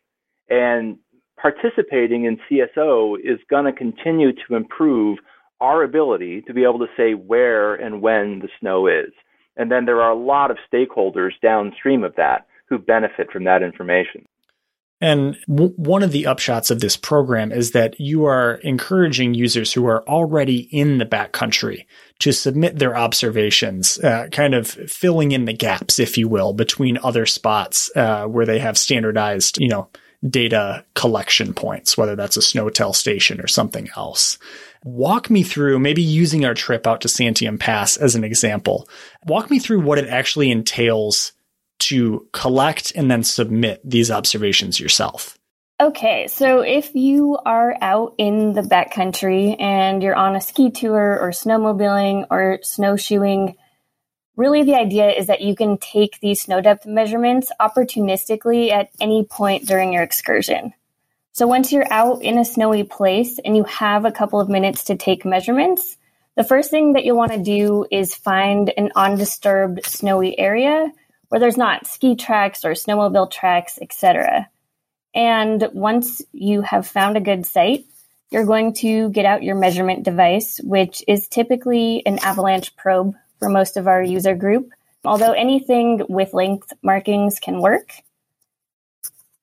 And 0.48 0.98
participating 1.40 2.24
in 2.24 2.38
CSO 2.50 3.18
is 3.18 3.38
going 3.50 3.66
to 3.66 3.72
continue 3.72 4.32
to 4.32 4.54
improve 4.54 5.18
our 5.60 5.82
ability 5.82 6.42
to 6.42 6.54
be 6.54 6.62
able 6.62 6.78
to 6.78 6.86
say 6.96 7.14
where 7.14 7.74
and 7.74 8.00
when 8.00 8.38
the 8.38 8.48
snow 8.60 8.86
is. 8.86 9.12
And 9.56 9.70
then 9.70 9.84
there 9.84 10.00
are 10.00 10.12
a 10.12 10.18
lot 10.18 10.50
of 10.50 10.56
stakeholders 10.72 11.32
downstream 11.42 12.04
of 12.04 12.14
that 12.16 12.46
who 12.68 12.78
benefit 12.78 13.30
from 13.32 13.44
that 13.44 13.62
information. 13.62 14.26
And 15.00 15.36
w- 15.48 15.74
one 15.76 16.02
of 16.02 16.12
the 16.12 16.24
upshots 16.24 16.70
of 16.70 16.80
this 16.80 16.96
program 16.96 17.52
is 17.52 17.70
that 17.72 18.00
you 18.00 18.24
are 18.24 18.54
encouraging 18.56 19.34
users 19.34 19.72
who 19.72 19.86
are 19.86 20.06
already 20.08 20.68
in 20.72 20.98
the 20.98 21.06
backcountry 21.06 21.86
to 22.18 22.32
submit 22.32 22.78
their 22.78 22.96
observations, 22.96 23.98
uh, 23.98 24.28
kind 24.32 24.54
of 24.54 24.68
filling 24.68 25.32
in 25.32 25.44
the 25.44 25.52
gaps, 25.52 25.98
if 25.98 26.18
you 26.18 26.28
will, 26.28 26.52
between 26.52 26.98
other 27.02 27.26
spots 27.26 27.90
uh, 27.94 28.24
where 28.26 28.46
they 28.46 28.58
have 28.58 28.76
standardized, 28.76 29.58
you 29.58 29.68
know, 29.68 29.88
data 30.28 30.84
collection 30.94 31.54
points, 31.54 31.96
whether 31.96 32.16
that's 32.16 32.36
a 32.36 32.42
SNOTEL 32.42 32.92
station 32.92 33.40
or 33.40 33.46
something 33.46 33.88
else. 33.96 34.36
Walk 34.82 35.30
me 35.30 35.44
through, 35.44 35.78
maybe 35.78 36.02
using 36.02 36.44
our 36.44 36.54
trip 36.54 36.88
out 36.88 37.00
to 37.02 37.08
Santiam 37.08 37.58
Pass 37.58 37.96
as 37.96 38.16
an 38.16 38.24
example. 38.24 38.88
Walk 39.26 39.48
me 39.48 39.60
through 39.60 39.80
what 39.80 39.98
it 39.98 40.08
actually 40.08 40.50
entails 40.50 41.32
to 41.78 42.26
collect 42.32 42.92
and 42.94 43.10
then 43.10 43.22
submit 43.22 43.80
these 43.84 44.10
observations 44.10 44.78
yourself? 44.80 45.38
Okay, 45.80 46.26
so 46.26 46.60
if 46.60 46.94
you 46.96 47.38
are 47.46 47.76
out 47.80 48.14
in 48.18 48.52
the 48.52 48.62
backcountry 48.62 49.60
and 49.60 50.02
you're 50.02 50.16
on 50.16 50.34
a 50.34 50.40
ski 50.40 50.72
tour 50.72 51.18
or 51.20 51.30
snowmobiling 51.30 52.26
or 52.30 52.58
snowshoeing, 52.62 53.54
really 54.36 54.64
the 54.64 54.74
idea 54.74 55.10
is 55.10 55.28
that 55.28 55.40
you 55.40 55.54
can 55.54 55.78
take 55.78 56.18
these 56.18 56.42
snow 56.42 56.60
depth 56.60 56.84
measurements 56.84 57.52
opportunistically 57.60 58.72
at 58.72 58.90
any 59.00 59.24
point 59.24 59.68
during 59.68 59.92
your 59.92 60.02
excursion. 60.02 60.74
So 61.30 61.46
once 61.46 61.70
you're 61.70 61.92
out 61.92 62.22
in 62.22 62.38
a 62.38 62.44
snowy 62.44 62.82
place 62.82 63.38
and 63.44 63.56
you 63.56 63.62
have 63.62 64.04
a 64.04 64.10
couple 64.10 64.40
of 64.40 64.48
minutes 64.48 64.82
to 64.84 64.96
take 64.96 65.24
measurements, 65.24 65.96
the 66.34 66.42
first 66.42 66.72
thing 66.72 66.94
that 66.94 67.04
you'll 67.04 67.16
want 67.16 67.30
to 67.30 67.38
do 67.38 67.86
is 67.88 68.16
find 68.16 68.72
an 68.76 68.90
undisturbed 68.96 69.84
snowy 69.84 70.36
area 70.36 70.92
where 71.28 71.40
there's 71.40 71.56
not 71.56 71.86
ski 71.86 72.16
tracks 72.16 72.64
or 72.64 72.72
snowmobile 72.72 73.30
tracks, 73.30 73.78
etc. 73.80 74.48
And 75.14 75.68
once 75.72 76.22
you 76.32 76.62
have 76.62 76.86
found 76.86 77.16
a 77.16 77.20
good 77.20 77.46
site, 77.46 77.86
you're 78.30 78.44
going 78.44 78.74
to 78.74 79.10
get 79.10 79.24
out 79.24 79.42
your 79.42 79.56
measurement 79.56 80.04
device, 80.04 80.60
which 80.62 81.02
is 81.08 81.28
typically 81.28 82.02
an 82.04 82.18
avalanche 82.20 82.76
probe 82.76 83.14
for 83.38 83.48
most 83.48 83.76
of 83.76 83.86
our 83.86 84.02
user 84.02 84.34
group, 84.34 84.70
although 85.04 85.32
anything 85.32 86.02
with 86.08 86.34
length 86.34 86.72
markings 86.82 87.40
can 87.40 87.60
work. 87.60 87.92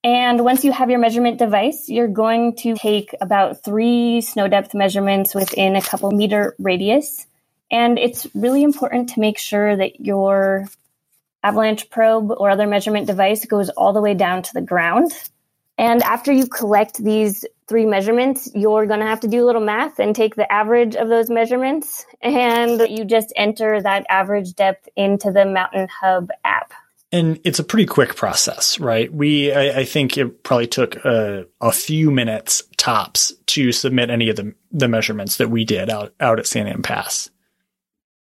And 0.04 0.44
once 0.46 0.64
you 0.64 0.72
have 0.72 0.92
your 0.92 1.00
measurement 1.00 1.40
device, 1.40 1.90
you're 1.90 2.08
going 2.08 2.56
to 2.58 2.76
take 2.76 3.16
about 3.20 3.64
three 3.64 4.22
snow 4.22 4.48
depth 4.48 4.76
measurements 4.76 5.34
within 5.34 5.76
a 5.76 5.82
couple 5.82 6.12
meter 6.12 6.56
radius. 6.60 7.26
And 7.72 7.98
it's 7.98 8.28
really 8.36 8.62
important 8.62 9.10
to 9.10 9.20
make 9.20 9.40
sure 9.40 9.76
that 9.76 10.00
your 10.00 10.68
avalanche 11.46 11.90
probe 11.90 12.32
or 12.32 12.50
other 12.50 12.66
measurement 12.66 13.06
device 13.08 13.46
goes 13.46 13.70
all 13.70 13.94
the 13.94 14.02
way 14.02 14.16
down 14.16 14.42
to 14.42 14.54
the 14.54 14.62
ground. 14.62 15.12
And 15.78 16.02
after 16.04 16.32
you 16.32 16.48
collect 16.48 17.04
these 17.04 17.46
three 17.68 17.86
measurements, 17.86 18.50
you're 18.56 18.86
going 18.86 19.02
to 19.02 19.06
have 19.06 19.20
to 19.22 19.28
do 19.28 19.44
a 19.44 19.46
little 19.46 19.62
math 19.64 20.00
and 20.00 20.16
take 20.16 20.36
the 20.36 20.52
average 20.52 20.96
of 20.96 21.10
those 21.10 21.30
measurements. 21.30 22.06
And 22.22 22.80
you 22.90 23.06
just 23.06 23.32
enter 23.36 23.82
that 23.82 24.06
average 24.10 24.56
depth 24.56 24.88
into 24.96 25.32
the 25.32 25.46
Mountain 25.46 25.88
Hub 26.02 26.30
app. 26.44 26.74
And 27.12 27.40
it's 27.44 27.60
a 27.60 27.64
pretty 27.64 27.86
quick 27.86 28.16
process, 28.16 28.80
right? 28.80 29.14
We, 29.14 29.54
I, 29.54 29.82
I 29.82 29.86
think 29.86 30.18
it 30.18 30.44
probably 30.44 30.68
took 30.68 30.96
a, 31.06 31.46
a, 31.62 31.72
few 31.72 32.12
minutes 32.12 32.64
tops 32.78 33.32
to 33.48 33.72
submit 33.72 34.10
any 34.10 34.30
of 34.30 34.36
the, 34.36 34.54
the 34.72 34.88
measurements 34.88 35.38
that 35.38 35.50
we 35.50 35.64
did 35.64 35.90
out, 35.90 36.14
out 36.20 36.40
at 36.40 36.46
Santiam 36.46 36.84
Pass. 36.84 37.30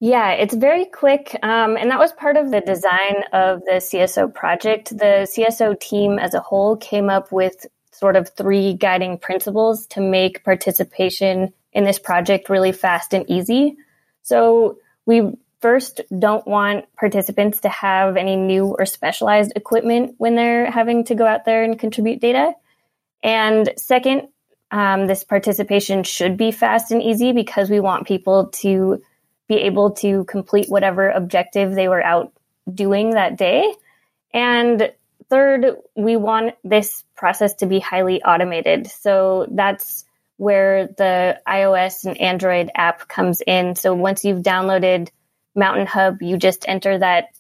Yeah, 0.01 0.31
it's 0.31 0.55
very 0.55 0.85
quick. 0.85 1.37
Um, 1.43 1.77
and 1.77 1.91
that 1.91 1.99
was 1.99 2.13
part 2.13 2.37
of 2.37 2.51
the 2.51 2.61
design 2.61 3.25
of 3.33 3.65
the 3.65 3.81
CSO 3.81 4.33
project. 4.33 4.91
The 4.91 5.29
CSO 5.29 5.79
team 5.81 6.19
as 6.21 6.35
a 6.35 6.41
whole 6.41 6.77
came 6.77 7.11
up 7.11 7.33
with 7.33 7.67
sort 7.91 8.15
of 8.15 8.29
three 8.31 8.75
guiding 8.75 9.19
principles 9.19 9.87
to 9.89 10.01
make 10.01 10.45
participation 10.45 11.53
in 11.73 11.85
this 11.85 11.99
project 11.99 12.49
really 12.49 12.71
fast 12.71 13.13
and 13.13 13.29
easy. 13.29 13.77
So 14.23 14.79
we 15.05 15.33
first 15.61 16.01
don't 16.17 16.47
want 16.47 16.85
participants 16.95 17.61
to 17.63 17.69
have 17.69 18.17
any 18.17 18.37
new 18.37 18.77
or 18.79 18.87
specialized 18.87 19.53
equipment 19.57 20.15
when 20.19 20.37
they're 20.37 20.71
having 20.71 21.05
to 21.05 21.17
go 21.17 21.27
out 21.27 21.45
there 21.45 21.65
and 21.65 21.77
contribute 21.77 22.21
data. 22.21 22.53
And 23.25 23.73
second, 23.77 24.29
um, 24.71 25.09
this 25.09 25.25
participation 25.25 26.05
should 26.05 26.37
be 26.37 26.53
fast 26.53 26.93
and 26.93 27.03
easy 27.03 27.33
because 27.33 27.69
we 27.69 27.81
want 27.81 28.07
people 28.07 28.49
to 28.63 29.03
be 29.49 29.57
able 29.57 29.93
to 29.93 30.25
complete 30.25 30.69
whatever 30.69 31.11
objective 31.11 31.75
they 31.75 31.89
were 31.89 32.03
out 32.03 32.33
doing 32.73 33.11
that 33.11 33.37
day. 33.37 33.75
And 34.33 34.93
third, 35.31 35.77
we 35.97 36.17
want 36.17 36.55
this 36.65 37.05
process 37.17 37.55
to 37.55 37.67
be 37.67 37.81
highly 37.81 38.23
automated. 38.23 38.87
So 38.89 39.47
that's 39.51 40.05
where 40.37 40.87
the 40.87 41.41
iOS 41.47 42.05
and 42.05 42.21
Android 42.21 42.71
app 42.75 43.09
comes 43.09 43.41
in. 43.41 43.75
So 43.75 43.95
once 43.95 44.25
you've 44.25 44.43
downloaded 44.43 45.09
Mountain 45.55 45.87
Hub, 45.87 46.23
you 46.23 46.37
just 46.37 46.69
enter 46.69 46.99
that 46.99 47.31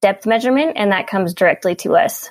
depth 0.00 0.26
measurement 0.26 0.72
and 0.76 0.92
that 0.92 1.06
comes 1.06 1.34
directly 1.34 1.74
to 1.76 1.96
us. 1.96 2.30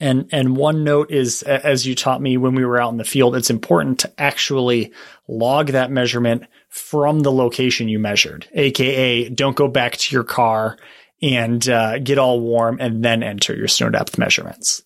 And 0.00 0.28
and 0.32 0.56
one 0.56 0.82
note 0.82 1.10
is 1.10 1.42
as 1.42 1.86
you 1.86 1.94
taught 1.94 2.22
me 2.22 2.38
when 2.38 2.54
we 2.54 2.64
were 2.64 2.80
out 2.80 2.90
in 2.90 2.96
the 2.96 3.04
field, 3.04 3.36
it's 3.36 3.50
important 3.50 4.00
to 4.00 4.12
actually 4.20 4.92
log 5.28 5.68
that 5.68 5.90
measurement 5.90 6.44
from 6.68 7.20
the 7.20 7.32
location 7.32 7.88
you 7.88 7.98
measured, 7.98 8.48
aka 8.54 9.28
don't 9.28 9.56
go 9.56 9.68
back 9.68 9.96
to 9.96 10.14
your 10.14 10.24
car 10.24 10.78
and 11.20 11.68
uh, 11.68 11.98
get 11.98 12.18
all 12.18 12.40
warm 12.40 12.78
and 12.80 13.04
then 13.04 13.22
enter 13.22 13.54
your 13.54 13.68
snow 13.68 13.90
depth 13.90 14.16
measurements. 14.16 14.82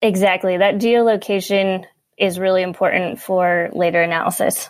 Exactly. 0.00 0.58
That 0.58 0.76
geolocation 0.76 1.84
is 2.18 2.38
really 2.38 2.62
important 2.62 3.20
for 3.20 3.70
later 3.72 4.02
analysis. 4.02 4.68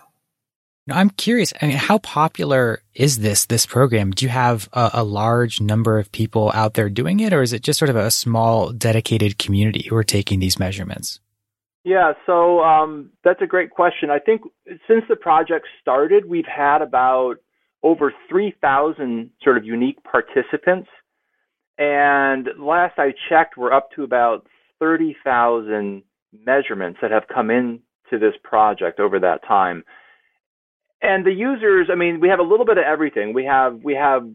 I'm 0.91 1.11
curious. 1.11 1.53
I 1.63 1.67
mean, 1.67 1.77
how 1.77 1.99
popular 1.99 2.83
is 2.95 3.21
this 3.21 3.47
this 3.47 3.65
program? 3.65 4.11
Do 4.11 4.27
you 4.27 4.29
have 4.29 4.69
a, 4.75 4.91
a, 4.95 5.05
large 5.05 5.61
number 5.61 5.99
of 5.99 6.13
people 6.13 6.53
out 6.55 6.75
there 6.75 6.91
doing 6.91 7.21
it, 7.21 7.33
or 7.33 7.41
is 7.41 7.55
it 7.55 7.63
just 7.63 7.79
sort 7.79 7.89
of 7.89 7.97
a 7.97 8.11
small, 8.11 8.71
dedicated 8.71 9.39
community 9.39 9.87
who 9.89 9.97
are 9.97 10.05
taking 10.05 10.41
these 10.41 10.59
measurements? 10.59 11.21
Yeah, 11.85 12.13
so 12.27 12.61
um, 12.61 13.11
that's 13.25 13.41
a 13.43 13.47
great 13.47 13.71
question. 13.71 14.11
I 14.11 14.19
think 14.19 14.43
since 14.87 15.05
the 15.09 15.17
project 15.17 15.67
started, 15.81 16.27
we've 16.27 16.47
had 16.47 16.83
about 16.83 17.37
over 17.83 18.13
3,000 18.29 19.31
sort 19.43 19.59
of 19.59 19.65
unique 19.65 19.99
participants. 20.03 20.89
And 21.77 22.49
last 22.59 22.99
I 22.99 23.13
checked, 23.29 23.59
we're 23.59 23.73
up 23.73 23.91
to 23.97 24.03
about 24.03 24.47
30,000 24.81 26.03
measurements 26.47 26.99
that 27.03 27.11
have 27.11 27.25
come 27.33 27.51
into 27.51 27.83
this 28.13 28.35
project 28.43 28.99
over 28.99 29.21
that 29.21 29.47
time. 29.47 29.85
And 31.05 31.27
the 31.27 31.33
users, 31.33 31.89
I 31.93 31.97
mean, 31.97 32.19
we 32.19 32.31
have 32.31 32.39
a 32.39 32.43
little 32.43 32.65
bit 32.65 32.79
of 32.79 32.85
everything. 32.85 33.35
We 33.35 33.45
have 33.45 33.81
we 33.85 33.95
have 33.95 34.27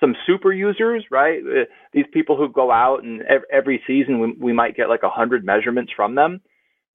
some 0.00 0.16
super 0.26 0.52
users, 0.52 1.04
right? 1.08 1.38
Uh, 1.38 1.64
these 1.92 2.04
people 2.12 2.36
who 2.36 2.48
go 2.48 2.72
out 2.72 3.04
and 3.04 3.22
every 3.50 3.80
season 3.86 4.18
we, 4.20 4.32
we 4.48 4.52
might 4.52 4.76
get 4.76 4.88
like 4.88 5.04
a 5.04 5.08
hundred 5.08 5.44
measurements 5.44 5.92
from 5.94 6.16
them. 6.16 6.40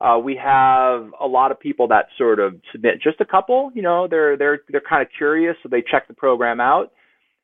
Uh, 0.02 0.18
we 0.18 0.36
have 0.36 1.12
a 1.22 1.28
lot 1.28 1.52
of 1.52 1.60
people 1.60 1.88
that 1.88 2.08
sort 2.18 2.42
of 2.42 2.56
submit 2.74 3.02
just 3.02 3.22
a 3.22 3.26
couple. 3.26 3.72
You 3.74 3.84
know, 3.84 4.06
they're 4.06 4.36
they're 4.36 4.60
they're 4.68 4.82
kind 4.88 5.02
of 5.02 5.08
curious, 5.18 5.56
so 5.64 5.70
they 5.70 5.82
check 5.82 6.10
the 6.10 6.14
program 6.14 6.60
out. 6.60 6.92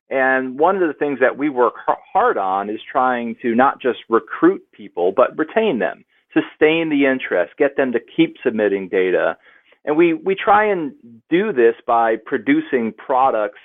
And 0.10 0.60
one 0.60 0.76
of 0.76 0.82
the 0.82 0.94
things 0.94 1.20
that 1.22 1.38
we 1.38 1.48
work 1.50 1.76
hard 1.88 2.38
on 2.38 2.70
is 2.70 2.80
trying 2.92 3.38
to 3.44 3.56
not 3.56 3.82
just 3.82 4.00
recruit 4.10 4.62
people, 4.74 5.14
but 5.16 5.38
retain 5.38 5.80
them, 5.80 6.04
sustain 6.34 6.90
the 6.90 7.06
interest, 7.06 7.54
get 7.58 7.78
them 7.78 7.94
to 7.94 8.00
keep 8.16 8.36
submitting 8.44 8.90
data. 8.90 9.38
And 9.88 9.98
we, 9.98 10.14
we 10.14 10.36
try 10.36 10.70
and 10.70 10.94
do 11.30 11.52
this 11.54 11.74
by 11.88 12.18
producing 12.26 12.94
products 12.98 13.60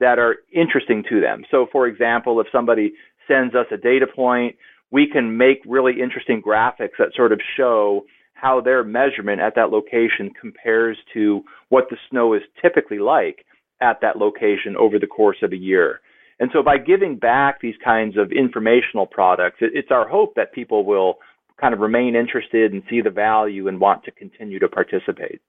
that 0.00 0.18
are 0.18 0.38
interesting 0.52 1.04
to 1.08 1.20
them. 1.20 1.44
So, 1.50 1.66
for 1.70 1.86
example, 1.86 2.40
if 2.40 2.48
somebody 2.50 2.92
sends 3.28 3.54
us 3.54 3.66
a 3.72 3.76
data 3.76 4.06
point, 4.06 4.56
we 4.90 5.06
can 5.06 5.38
make 5.38 5.58
really 5.64 6.00
interesting 6.02 6.42
graphics 6.42 6.98
that 6.98 7.14
sort 7.14 7.32
of 7.32 7.40
show 7.56 8.02
how 8.34 8.60
their 8.60 8.82
measurement 8.82 9.40
at 9.40 9.54
that 9.54 9.70
location 9.70 10.30
compares 10.40 10.98
to 11.14 11.42
what 11.68 11.84
the 11.88 11.96
snow 12.10 12.34
is 12.34 12.42
typically 12.60 12.98
like 12.98 13.44
at 13.80 14.00
that 14.00 14.16
location 14.16 14.74
over 14.76 14.98
the 14.98 15.06
course 15.06 15.36
of 15.42 15.52
a 15.52 15.56
year. 15.56 16.00
And 16.40 16.50
so 16.52 16.62
by 16.62 16.78
giving 16.78 17.16
back 17.16 17.60
these 17.60 17.74
kinds 17.84 18.16
of 18.16 18.32
informational 18.32 19.06
products, 19.06 19.58
it's 19.60 19.90
our 19.90 20.08
hope 20.08 20.34
that 20.34 20.52
people 20.54 20.84
will 20.84 21.18
kind 21.60 21.74
of 21.74 21.80
remain 21.80 22.16
interested 22.16 22.72
and 22.72 22.82
see 22.88 23.02
the 23.02 23.10
value 23.10 23.68
and 23.68 23.78
want 23.78 24.02
to 24.04 24.10
continue 24.10 24.58
to 24.58 24.68
participate. 24.68 25.40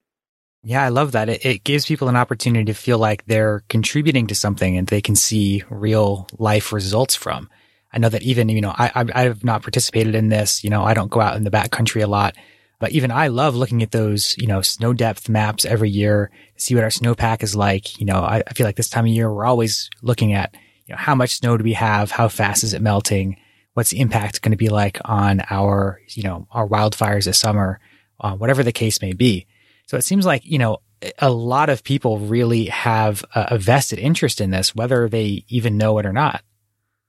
Yeah, 0.64 0.84
I 0.84 0.90
love 0.90 1.12
that. 1.12 1.28
It, 1.28 1.44
it, 1.44 1.64
gives 1.64 1.86
people 1.86 2.08
an 2.08 2.16
opportunity 2.16 2.66
to 2.66 2.74
feel 2.74 2.98
like 2.98 3.24
they're 3.26 3.64
contributing 3.68 4.28
to 4.28 4.34
something 4.34 4.76
and 4.76 4.86
they 4.86 5.00
can 5.00 5.16
see 5.16 5.64
real 5.68 6.28
life 6.38 6.72
results 6.72 7.16
from. 7.16 7.50
I 7.92 7.98
know 7.98 8.08
that 8.08 8.22
even, 8.22 8.48
you 8.48 8.60
know, 8.60 8.70
I, 8.70 8.90
I, 8.94 9.04
I 9.12 9.22
have 9.22 9.44
not 9.44 9.62
participated 9.62 10.14
in 10.14 10.28
this. 10.28 10.62
You 10.62 10.70
know, 10.70 10.84
I 10.84 10.94
don't 10.94 11.10
go 11.10 11.20
out 11.20 11.36
in 11.36 11.42
the 11.42 11.50
backcountry 11.50 12.02
a 12.02 12.06
lot, 12.06 12.36
but 12.78 12.92
even 12.92 13.10
I 13.10 13.26
love 13.26 13.56
looking 13.56 13.82
at 13.82 13.90
those, 13.90 14.36
you 14.38 14.46
know, 14.46 14.62
snow 14.62 14.92
depth 14.92 15.28
maps 15.28 15.64
every 15.64 15.90
year, 15.90 16.30
see 16.56 16.76
what 16.76 16.84
our 16.84 16.90
snowpack 16.90 17.42
is 17.42 17.56
like. 17.56 17.98
You 17.98 18.06
know, 18.06 18.20
I, 18.20 18.44
I 18.46 18.52
feel 18.54 18.64
like 18.64 18.76
this 18.76 18.88
time 18.88 19.04
of 19.04 19.10
year, 19.10 19.32
we're 19.32 19.44
always 19.44 19.90
looking 20.00 20.32
at, 20.32 20.54
you 20.86 20.94
know, 20.94 20.98
how 20.98 21.16
much 21.16 21.36
snow 21.38 21.56
do 21.56 21.64
we 21.64 21.72
have? 21.72 22.12
How 22.12 22.28
fast 22.28 22.62
is 22.62 22.72
it 22.72 22.82
melting? 22.82 23.36
What's 23.74 23.90
the 23.90 24.00
impact 24.00 24.42
going 24.42 24.52
to 24.52 24.56
be 24.56 24.68
like 24.68 25.00
on 25.04 25.42
our, 25.50 26.00
you 26.10 26.22
know, 26.22 26.46
our 26.52 26.68
wildfires 26.68 27.24
this 27.24 27.38
summer, 27.38 27.80
uh, 28.20 28.36
whatever 28.36 28.62
the 28.62 28.72
case 28.72 29.02
may 29.02 29.12
be. 29.12 29.46
So 29.92 29.98
it 29.98 30.04
seems 30.04 30.24
like, 30.24 30.46
you 30.46 30.56
know, 30.56 30.78
a 31.18 31.30
lot 31.30 31.68
of 31.68 31.84
people 31.84 32.18
really 32.18 32.64
have 32.64 33.26
a, 33.34 33.58
vested 33.58 33.98
interest 33.98 34.40
in 34.40 34.50
this, 34.50 34.74
whether 34.74 35.06
they 35.06 35.44
even 35.48 35.76
know 35.76 35.98
it 35.98 36.06
or 36.06 36.14
not. 36.14 36.42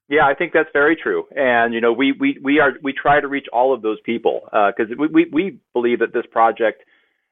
Yeah, 0.10 0.28
I 0.28 0.34
think 0.34 0.52
that's 0.52 0.68
very 0.74 0.98
true. 1.02 1.24
And 1.34 1.74
you 1.74 1.80
know, 1.80 1.94
we 1.94 2.12
we 2.12 2.38
we 2.44 2.60
are 2.60 2.74
we 2.84 2.92
try 2.92 3.22
to 3.22 3.28
reach 3.30 3.46
all 3.54 3.74
of 3.74 3.84
those 3.84 4.00
people 4.02 4.42
because 4.52 4.92
uh, 4.92 4.96
we, 5.00 5.08
we 5.08 5.30
we 5.32 5.60
believe 5.72 6.00
that 6.00 6.12
this 6.12 6.26
project 6.30 6.84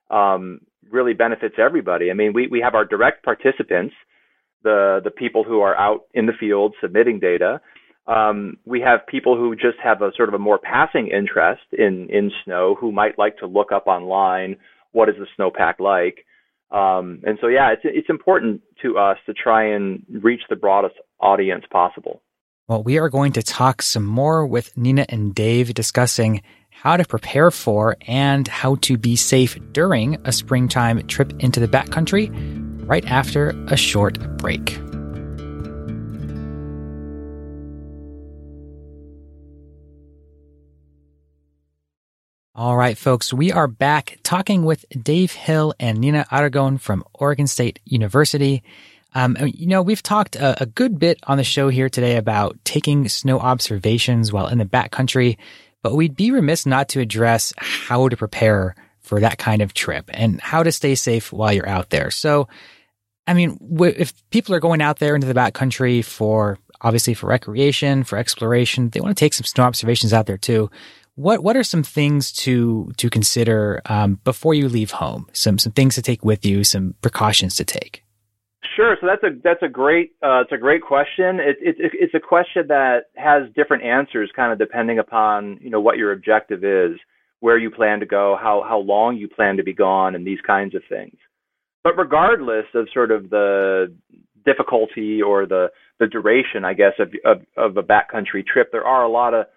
um, 0.09 0.61
really 0.89 1.13
benefits 1.13 1.55
everybody. 1.57 2.11
I 2.11 2.13
mean, 2.13 2.31
we 2.31 2.47
we 2.47 2.61
have 2.61 2.73
our 2.73 2.85
direct 2.85 3.25
participants, 3.25 3.93
the 4.63 5.01
the 5.03 5.11
people 5.11 5.43
who 5.43 5.59
are 5.59 5.75
out 5.75 6.05
in 6.13 6.27
the 6.27 6.33
field 6.39 6.75
submitting 6.79 7.19
data. 7.19 7.59
Um, 8.07 8.55
we 8.63 8.79
have 8.79 9.05
people 9.05 9.35
who 9.35 9.53
just 9.53 9.79
have 9.83 10.01
a 10.01 10.11
sort 10.15 10.29
of 10.29 10.33
a 10.33 10.39
more 10.39 10.59
passing 10.59 11.09
interest 11.09 11.63
in 11.73 12.07
in 12.09 12.31
snow 12.45 12.77
who 12.79 12.93
might 12.93 13.19
like 13.19 13.39
to 13.39 13.47
look 13.47 13.73
up 13.73 13.87
online 13.87 14.55
what 14.91 15.09
is 15.09 15.15
the 15.17 15.27
snowpack 15.37 15.79
like. 15.79 16.25
Um, 16.71 17.21
and 17.23 17.37
so, 17.41 17.47
yeah, 17.47 17.71
it's 17.73 17.81
it's 17.83 18.09
important 18.09 18.61
to 18.81 18.97
us 18.97 19.17
to 19.25 19.33
try 19.33 19.73
and 19.73 20.03
reach 20.09 20.41
the 20.49 20.55
broadest 20.55 20.95
audience 21.19 21.65
possible. 21.71 22.21
Well, 22.67 22.83
we 22.83 22.97
are 22.97 23.09
going 23.09 23.33
to 23.33 23.43
talk 23.43 23.81
some 23.81 24.05
more 24.05 24.47
with 24.47 24.77
Nina 24.77 25.05
and 25.09 25.35
Dave 25.35 25.73
discussing 25.73 26.41
how 26.69 26.95
to 26.95 27.03
prepare 27.03 27.51
for 27.51 27.97
and 28.07 28.47
how 28.47 28.75
to 28.75 28.97
be 28.97 29.15
safe 29.15 29.57
during 29.73 30.15
a 30.23 30.31
springtime 30.31 31.05
trip 31.07 31.33
into 31.39 31.59
the 31.59 31.67
backcountry 31.67 32.31
right 32.87 33.05
after 33.05 33.49
a 33.67 33.75
short 33.75 34.19
break. 34.37 34.79
All 42.61 42.77
right, 42.77 42.95
folks, 42.95 43.33
we 43.33 43.51
are 43.51 43.67
back 43.67 44.19
talking 44.21 44.65
with 44.65 44.85
Dave 44.91 45.31
Hill 45.31 45.73
and 45.79 45.97
Nina 45.97 46.27
Aragon 46.29 46.77
from 46.77 47.03
Oregon 47.11 47.47
State 47.47 47.79
University. 47.85 48.61
Um, 49.15 49.35
you 49.41 49.65
know, 49.65 49.81
we've 49.81 50.03
talked 50.03 50.35
a, 50.35 50.61
a, 50.61 50.67
good 50.67 50.99
bit 50.99 51.17
on 51.23 51.39
the 51.39 51.43
show 51.43 51.69
here 51.69 51.89
today 51.89 52.17
about 52.17 52.63
taking 52.63 53.09
snow 53.09 53.39
observations 53.39 54.31
while 54.31 54.45
in 54.45 54.59
the 54.59 54.65
backcountry, 54.65 55.37
but 55.81 55.95
we'd 55.95 56.15
be 56.15 56.29
remiss 56.29 56.67
not 56.67 56.87
to 56.89 56.99
address 56.99 57.51
how 57.57 58.07
to 58.07 58.15
prepare 58.15 58.75
for 58.99 59.19
that 59.21 59.39
kind 59.39 59.63
of 59.63 59.73
trip 59.73 60.11
and 60.13 60.39
how 60.39 60.61
to 60.61 60.71
stay 60.71 60.93
safe 60.93 61.33
while 61.33 61.51
you're 61.51 61.67
out 61.67 61.89
there. 61.89 62.11
So, 62.11 62.47
I 63.25 63.33
mean, 63.33 63.57
if 63.79 64.13
people 64.29 64.53
are 64.53 64.59
going 64.59 64.83
out 64.83 64.99
there 64.99 65.15
into 65.15 65.25
the 65.25 65.33
backcountry 65.33 66.05
for 66.05 66.59
obviously 66.81 67.15
for 67.15 67.25
recreation, 67.25 68.03
for 68.03 68.19
exploration, 68.19 68.89
they 68.89 68.99
want 68.99 69.17
to 69.17 69.19
take 69.19 69.33
some 69.33 69.45
snow 69.45 69.63
observations 69.63 70.13
out 70.13 70.27
there 70.27 70.37
too. 70.37 70.69
What 71.15 71.43
what 71.43 71.57
are 71.57 71.63
some 71.63 71.83
things 71.83 72.31
to 72.43 72.91
to 72.97 73.09
consider 73.09 73.81
um, 73.85 74.19
before 74.23 74.53
you 74.53 74.69
leave 74.69 74.91
home? 74.91 75.27
Some 75.33 75.57
some 75.57 75.73
things 75.73 75.95
to 75.95 76.01
take 76.01 76.23
with 76.23 76.45
you, 76.45 76.63
some 76.63 76.95
precautions 77.01 77.55
to 77.55 77.65
take. 77.65 78.03
Sure. 78.75 78.95
So 79.01 79.07
that's 79.07 79.23
a 79.23 79.37
that's 79.43 79.61
a 79.63 79.67
great 79.67 80.11
uh, 80.23 80.41
it's 80.41 80.51
a 80.51 80.57
great 80.57 80.81
question. 80.81 81.39
It, 81.39 81.57
it, 81.59 81.75
it's 81.93 82.13
a 82.13 82.19
question 82.19 82.67
that 82.67 83.05
has 83.15 83.43
different 83.55 83.83
answers, 83.83 84.31
kind 84.35 84.53
of 84.53 84.59
depending 84.59 84.99
upon 84.99 85.59
you 85.61 85.69
know 85.69 85.81
what 85.81 85.97
your 85.97 86.13
objective 86.13 86.63
is, 86.63 86.97
where 87.41 87.57
you 87.57 87.69
plan 87.69 87.99
to 87.99 88.05
go, 88.05 88.37
how 88.41 88.63
how 88.67 88.79
long 88.79 89.17
you 89.17 89.27
plan 89.27 89.57
to 89.57 89.63
be 89.63 89.73
gone, 89.73 90.15
and 90.15 90.25
these 90.25 90.39
kinds 90.47 90.75
of 90.75 90.83
things. 90.87 91.17
But 91.83 91.97
regardless 91.97 92.65
of 92.73 92.87
sort 92.93 93.11
of 93.11 93.29
the 93.29 93.93
difficulty 94.45 95.21
or 95.21 95.45
the 95.45 95.71
the 95.99 96.07
duration, 96.07 96.63
I 96.63 96.73
guess, 96.73 96.93
of 96.99 97.11
of, 97.25 97.41
of 97.57 97.77
a 97.77 97.83
backcountry 97.83 98.45
trip, 98.45 98.71
there 98.71 98.85
are 98.85 99.03
a 99.03 99.09
lot 99.09 99.33
of 99.33 99.47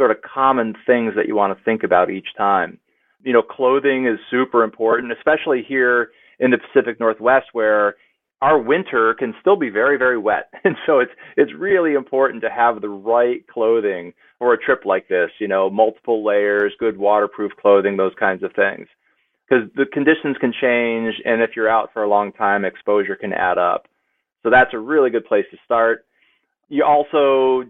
sort 0.00 0.10
of 0.10 0.16
common 0.22 0.74
things 0.86 1.12
that 1.14 1.28
you 1.28 1.36
want 1.36 1.56
to 1.56 1.62
think 1.62 1.82
about 1.82 2.10
each 2.10 2.28
time. 2.38 2.78
You 3.22 3.34
know, 3.34 3.42
clothing 3.42 4.06
is 4.06 4.18
super 4.30 4.64
important, 4.64 5.12
especially 5.12 5.62
here 5.62 6.08
in 6.38 6.50
the 6.50 6.56
Pacific 6.56 6.98
Northwest 6.98 7.48
where 7.52 7.96
our 8.40 8.58
winter 8.58 9.12
can 9.12 9.34
still 9.42 9.56
be 9.56 9.68
very, 9.68 9.98
very 9.98 10.16
wet. 10.16 10.48
And 10.64 10.74
so 10.86 11.00
it's 11.00 11.12
it's 11.36 11.52
really 11.52 11.92
important 11.92 12.40
to 12.42 12.48
have 12.48 12.80
the 12.80 12.88
right 12.88 13.46
clothing 13.46 14.14
for 14.38 14.54
a 14.54 14.58
trip 14.58 14.86
like 14.86 15.06
this, 15.08 15.28
you 15.38 15.48
know, 15.48 15.68
multiple 15.68 16.24
layers, 16.24 16.72
good 16.78 16.96
waterproof 16.96 17.52
clothing, 17.60 17.98
those 17.98 18.14
kinds 18.18 18.42
of 18.42 18.54
things. 18.54 18.88
Because 19.46 19.68
the 19.76 19.84
conditions 19.92 20.38
can 20.40 20.54
change 20.58 21.14
and 21.26 21.42
if 21.42 21.50
you're 21.54 21.68
out 21.68 21.90
for 21.92 22.04
a 22.04 22.08
long 22.08 22.32
time, 22.32 22.64
exposure 22.64 23.16
can 23.16 23.34
add 23.34 23.58
up. 23.58 23.86
So 24.42 24.48
that's 24.48 24.72
a 24.72 24.78
really 24.78 25.10
good 25.10 25.26
place 25.26 25.44
to 25.50 25.58
start. 25.66 26.06
You 26.70 26.84
also 26.84 27.64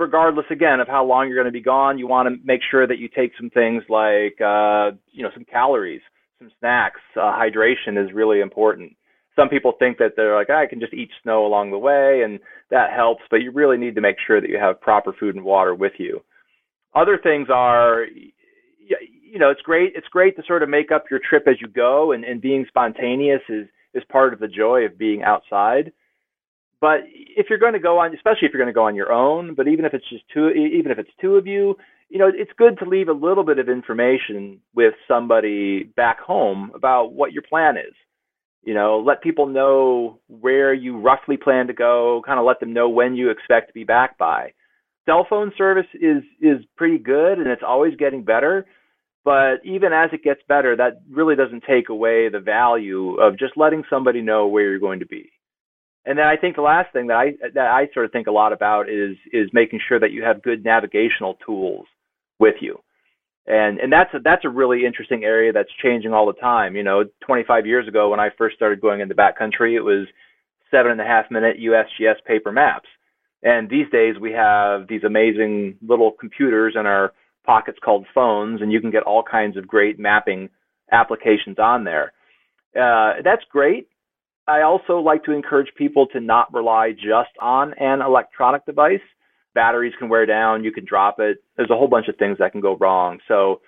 regardless 0.00 0.46
again 0.50 0.80
of 0.80 0.88
how 0.88 1.04
long 1.04 1.28
you're 1.28 1.36
going 1.36 1.52
to 1.52 1.52
be 1.52 1.62
gone, 1.62 1.98
you 1.98 2.08
want 2.08 2.28
to 2.28 2.44
make 2.44 2.62
sure 2.70 2.86
that 2.86 2.98
you 2.98 3.08
take 3.08 3.32
some 3.38 3.50
things 3.50 3.84
like 3.88 4.40
uh, 4.40 4.96
you 5.12 5.22
know 5.22 5.30
some 5.34 5.44
calories, 5.44 6.00
some 6.38 6.50
snacks. 6.58 7.00
Uh, 7.14 7.20
hydration 7.20 8.02
is 8.02 8.12
really 8.12 8.40
important. 8.40 8.96
Some 9.36 9.48
people 9.48 9.74
think 9.78 9.98
that 9.98 10.12
they're 10.16 10.34
like, 10.34 10.50
I 10.50 10.66
can 10.66 10.80
just 10.80 10.92
eat 10.92 11.10
snow 11.22 11.46
along 11.46 11.70
the 11.70 11.78
way, 11.78 12.22
and 12.24 12.40
that 12.70 12.92
helps, 12.94 13.22
but 13.30 13.36
you 13.36 13.52
really 13.52 13.76
need 13.76 13.94
to 13.94 14.00
make 14.00 14.16
sure 14.26 14.40
that 14.40 14.50
you 14.50 14.58
have 14.58 14.80
proper 14.80 15.12
food 15.18 15.36
and 15.36 15.44
water 15.44 15.74
with 15.74 15.92
you. 15.98 16.20
Other 16.94 17.18
things 17.22 17.46
are, 17.48 18.04
you 18.04 19.38
know, 19.38 19.50
it's 19.50 19.62
great. 19.62 19.92
It's 19.94 20.08
great 20.08 20.34
to 20.36 20.42
sort 20.48 20.64
of 20.64 20.68
make 20.68 20.90
up 20.90 21.04
your 21.10 21.20
trip 21.28 21.44
as 21.46 21.60
you 21.60 21.68
go, 21.68 22.12
and, 22.12 22.24
and 22.24 22.40
being 22.40 22.64
spontaneous 22.68 23.42
is 23.48 23.66
is 23.92 24.02
part 24.10 24.32
of 24.32 24.40
the 24.40 24.48
joy 24.48 24.84
of 24.84 24.98
being 24.98 25.22
outside 25.22 25.92
but 26.80 27.00
if 27.06 27.46
you're 27.48 27.58
going 27.58 27.74
to 27.74 27.78
go 27.78 27.98
on, 27.98 28.14
especially 28.14 28.46
if 28.48 28.52
you're 28.52 28.62
going 28.62 28.72
to 28.72 28.78
go 28.78 28.86
on 28.86 28.94
your 28.94 29.12
own, 29.12 29.54
but 29.54 29.68
even 29.68 29.84
if 29.84 29.92
it's 29.92 30.08
just 30.08 30.24
two, 30.32 30.48
even 30.48 30.90
if 30.90 30.98
it's 30.98 31.10
two 31.20 31.36
of 31.36 31.46
you, 31.46 31.76
you 32.08 32.18
know, 32.18 32.30
it's 32.32 32.50
good 32.56 32.78
to 32.78 32.88
leave 32.88 33.08
a 33.08 33.12
little 33.12 33.44
bit 33.44 33.58
of 33.58 33.68
information 33.68 34.60
with 34.74 34.94
somebody 35.06 35.84
back 35.96 36.18
home 36.20 36.72
about 36.74 37.12
what 37.12 37.32
your 37.32 37.42
plan 37.48 37.76
is. 37.76 37.94
You 38.62 38.74
know, 38.74 38.98
let 38.98 39.22
people 39.22 39.46
know 39.46 40.18
where 40.28 40.74
you 40.74 40.98
roughly 40.98 41.36
plan 41.36 41.66
to 41.68 41.72
go, 41.72 42.22
kind 42.26 42.38
of 42.38 42.44
let 42.44 42.60
them 42.60 42.72
know 42.72 42.88
when 42.88 43.14
you 43.14 43.30
expect 43.30 43.68
to 43.68 43.74
be 43.74 43.84
back 43.84 44.18
by. 44.18 44.52
Cell 45.06 45.26
phone 45.28 45.52
service 45.56 45.86
is 45.94 46.22
is 46.40 46.58
pretty 46.76 46.98
good 46.98 47.38
and 47.38 47.46
it's 47.46 47.62
always 47.66 47.96
getting 47.96 48.22
better, 48.22 48.66
but 49.24 49.56
even 49.64 49.92
as 49.92 50.10
it 50.12 50.22
gets 50.22 50.40
better, 50.48 50.76
that 50.76 51.02
really 51.10 51.36
doesn't 51.36 51.64
take 51.68 51.88
away 51.88 52.28
the 52.28 52.40
value 52.40 53.14
of 53.14 53.38
just 53.38 53.56
letting 53.56 53.82
somebody 53.88 54.20
know 54.20 54.46
where 54.46 54.64
you're 54.64 54.78
going 54.78 55.00
to 55.00 55.06
be. 55.06 55.30
And 56.06 56.18
then 56.18 56.26
I 56.26 56.36
think 56.36 56.56
the 56.56 56.62
last 56.62 56.92
thing 56.92 57.08
that 57.08 57.16
I 57.16 57.32
that 57.54 57.66
I 57.66 57.88
sort 57.92 58.06
of 58.06 58.12
think 58.12 58.26
a 58.26 58.32
lot 58.32 58.52
about 58.52 58.88
is 58.88 59.16
is 59.32 59.50
making 59.52 59.80
sure 59.86 60.00
that 60.00 60.12
you 60.12 60.22
have 60.22 60.42
good 60.42 60.64
navigational 60.64 61.34
tools 61.44 61.86
with 62.38 62.56
you. 62.60 62.78
And 63.46 63.78
and 63.78 63.92
that's 63.92 64.12
a, 64.14 64.18
that's 64.22 64.44
a 64.44 64.48
really 64.48 64.86
interesting 64.86 65.24
area 65.24 65.52
that's 65.52 65.70
changing 65.82 66.12
all 66.12 66.26
the 66.26 66.40
time. 66.40 66.74
You 66.74 66.82
know, 66.82 67.04
25 67.26 67.66
years 67.66 67.86
ago 67.86 68.08
when 68.10 68.20
I 68.20 68.30
first 68.38 68.56
started 68.56 68.80
going 68.80 69.00
into 69.00 69.14
backcountry, 69.14 69.74
it 69.74 69.82
was 69.82 70.06
seven 70.70 70.92
and 70.92 71.00
a 71.00 71.04
half 71.04 71.30
minute 71.30 71.58
USGS 71.58 72.24
paper 72.26 72.52
maps. 72.52 72.88
And 73.42 73.68
these 73.68 73.86
days 73.90 74.16
we 74.20 74.32
have 74.32 74.86
these 74.88 75.04
amazing 75.04 75.76
little 75.86 76.12
computers 76.12 76.74
in 76.78 76.86
our 76.86 77.12
pockets 77.44 77.78
called 77.82 78.06
phones, 78.14 78.60
and 78.60 78.70
you 78.70 78.80
can 78.80 78.90
get 78.90 79.02
all 79.02 79.22
kinds 79.22 79.56
of 79.56 79.66
great 79.66 79.98
mapping 79.98 80.50
applications 80.92 81.58
on 81.58 81.84
there. 81.84 82.12
Uh, 82.76 83.22
that's 83.24 83.42
great, 83.50 83.88
I 84.50 84.62
also 84.62 84.98
like 84.98 85.22
to 85.24 85.32
encourage 85.32 85.68
people 85.76 86.08
to 86.08 86.18
not 86.18 86.52
rely 86.52 86.90
just 86.90 87.30
on 87.40 87.72
an 87.74 88.02
electronic 88.02 88.66
device. 88.66 88.98
Batteries 89.54 89.92
can 89.96 90.08
wear 90.08 90.26
down, 90.26 90.64
you 90.64 90.72
can 90.72 90.84
drop 90.84 91.20
it. 91.20 91.38
There's 91.56 91.70
a 91.70 91.76
whole 91.76 91.86
bunch 91.86 92.08
of 92.08 92.16
things 92.16 92.38
that 92.38 92.50
can 92.50 92.60
go 92.60 92.76
wrong. 92.76 93.20
So 93.28 93.60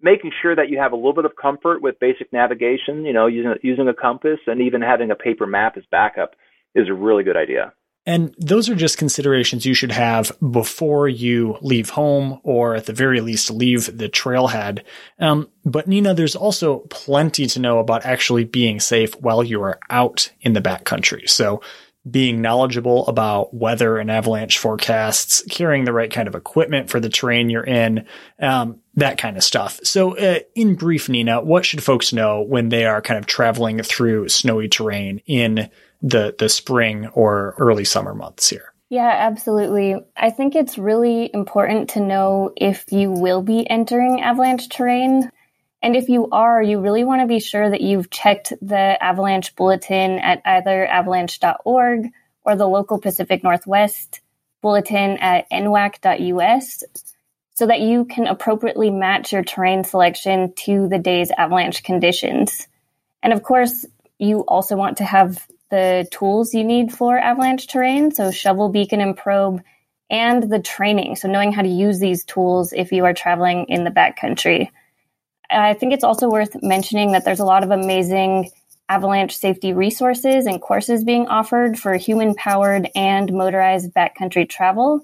making 0.00 0.32
sure 0.40 0.56
that 0.56 0.70
you 0.70 0.78
have 0.78 0.92
a 0.92 0.96
little 0.96 1.12
bit 1.12 1.26
of 1.26 1.32
comfort 1.40 1.82
with 1.82 2.00
basic 2.00 2.32
navigation, 2.32 3.04
you 3.04 3.12
know, 3.12 3.26
using 3.26 3.54
using 3.62 3.88
a 3.88 3.94
compass 3.94 4.38
and 4.46 4.62
even 4.62 4.80
having 4.80 5.10
a 5.10 5.14
paper 5.14 5.46
map 5.46 5.76
as 5.76 5.84
backup 5.90 6.34
is 6.74 6.88
a 6.88 6.94
really 6.94 7.22
good 7.22 7.36
idea. 7.36 7.74
And 8.06 8.34
those 8.38 8.68
are 8.68 8.76
just 8.76 8.98
considerations 8.98 9.66
you 9.66 9.74
should 9.74 9.90
have 9.90 10.30
before 10.52 11.08
you 11.08 11.58
leave 11.60 11.90
home 11.90 12.40
or 12.44 12.76
at 12.76 12.86
the 12.86 12.92
very 12.92 13.20
least 13.20 13.50
leave 13.50 13.98
the 13.98 14.08
trailhead. 14.08 14.84
Um, 15.18 15.48
but 15.64 15.88
Nina, 15.88 16.14
there's 16.14 16.36
also 16.36 16.78
plenty 16.88 17.46
to 17.48 17.58
know 17.58 17.80
about 17.80 18.06
actually 18.06 18.44
being 18.44 18.78
safe 18.78 19.20
while 19.20 19.42
you 19.42 19.60
are 19.62 19.80
out 19.90 20.30
in 20.40 20.52
the 20.52 20.60
backcountry. 20.60 21.28
So 21.28 21.60
being 22.08 22.40
knowledgeable 22.40 23.06
about 23.06 23.54
weather 23.54 23.98
and 23.98 24.10
avalanche 24.10 24.58
forecasts, 24.58 25.42
carrying 25.50 25.84
the 25.84 25.92
right 25.92 26.12
kind 26.12 26.28
of 26.28 26.34
equipment 26.34 26.88
for 26.90 27.00
the 27.00 27.08
terrain 27.08 27.50
you're 27.50 27.64
in, 27.64 28.06
um, 28.40 28.80
that 28.94 29.18
kind 29.18 29.36
of 29.36 29.42
stuff. 29.42 29.80
So, 29.82 30.16
uh, 30.16 30.40
in 30.54 30.76
brief, 30.76 31.08
Nina, 31.08 31.40
what 31.42 31.64
should 31.64 31.82
folks 31.82 32.12
know 32.12 32.42
when 32.42 32.68
they 32.68 32.84
are 32.84 33.02
kind 33.02 33.18
of 33.18 33.26
traveling 33.26 33.82
through 33.82 34.28
snowy 34.28 34.68
terrain 34.68 35.20
in 35.26 35.70
the 36.02 36.34
the 36.38 36.48
spring 36.48 37.06
or 37.08 37.54
early 37.58 37.84
summer 37.84 38.14
months 38.14 38.48
here? 38.48 38.72
Yeah, 38.88 39.10
absolutely. 39.10 39.96
I 40.16 40.30
think 40.30 40.54
it's 40.54 40.78
really 40.78 41.28
important 41.34 41.90
to 41.90 42.00
know 42.00 42.52
if 42.56 42.84
you 42.92 43.10
will 43.10 43.42
be 43.42 43.68
entering 43.68 44.20
avalanche 44.20 44.68
terrain. 44.68 45.28
And 45.86 45.94
if 45.94 46.08
you 46.08 46.28
are, 46.32 46.60
you 46.60 46.80
really 46.80 47.04
want 47.04 47.20
to 47.20 47.28
be 47.28 47.38
sure 47.38 47.70
that 47.70 47.80
you've 47.80 48.10
checked 48.10 48.52
the 48.60 49.00
avalanche 49.00 49.54
bulletin 49.54 50.18
at 50.18 50.42
either 50.44 50.84
avalanche.org 50.84 52.08
or 52.44 52.56
the 52.56 52.66
local 52.66 52.98
Pacific 52.98 53.44
Northwest 53.44 54.20
bulletin 54.62 55.18
at 55.18 55.48
nwac.us 55.48 56.82
so 57.54 57.66
that 57.68 57.80
you 57.82 58.04
can 58.04 58.26
appropriately 58.26 58.90
match 58.90 59.32
your 59.32 59.44
terrain 59.44 59.84
selection 59.84 60.54
to 60.54 60.88
the 60.88 60.98
day's 60.98 61.30
avalanche 61.30 61.84
conditions. 61.84 62.66
And 63.22 63.32
of 63.32 63.44
course, 63.44 63.86
you 64.18 64.40
also 64.40 64.74
want 64.74 64.96
to 64.96 65.04
have 65.04 65.46
the 65.70 66.08
tools 66.10 66.52
you 66.52 66.64
need 66.64 66.92
for 66.92 67.16
avalanche 67.16 67.68
terrain, 67.68 68.10
so 68.10 68.32
shovel, 68.32 68.70
beacon, 68.70 69.00
and 69.00 69.16
probe, 69.16 69.62
and 70.10 70.50
the 70.50 70.58
training, 70.58 71.14
so 71.14 71.28
knowing 71.28 71.52
how 71.52 71.62
to 71.62 71.68
use 71.68 72.00
these 72.00 72.24
tools 72.24 72.72
if 72.72 72.90
you 72.90 73.04
are 73.04 73.14
traveling 73.14 73.66
in 73.68 73.84
the 73.84 73.90
backcountry. 73.92 74.70
I 75.50 75.74
think 75.74 75.92
it's 75.92 76.04
also 76.04 76.28
worth 76.28 76.62
mentioning 76.62 77.12
that 77.12 77.24
there's 77.24 77.40
a 77.40 77.44
lot 77.44 77.62
of 77.62 77.70
amazing 77.70 78.50
avalanche 78.88 79.36
safety 79.36 79.72
resources 79.72 80.46
and 80.46 80.60
courses 80.60 81.04
being 81.04 81.26
offered 81.26 81.78
for 81.78 81.94
human 81.96 82.34
powered 82.34 82.88
and 82.94 83.32
motorized 83.32 83.92
backcountry 83.92 84.48
travel. 84.48 85.00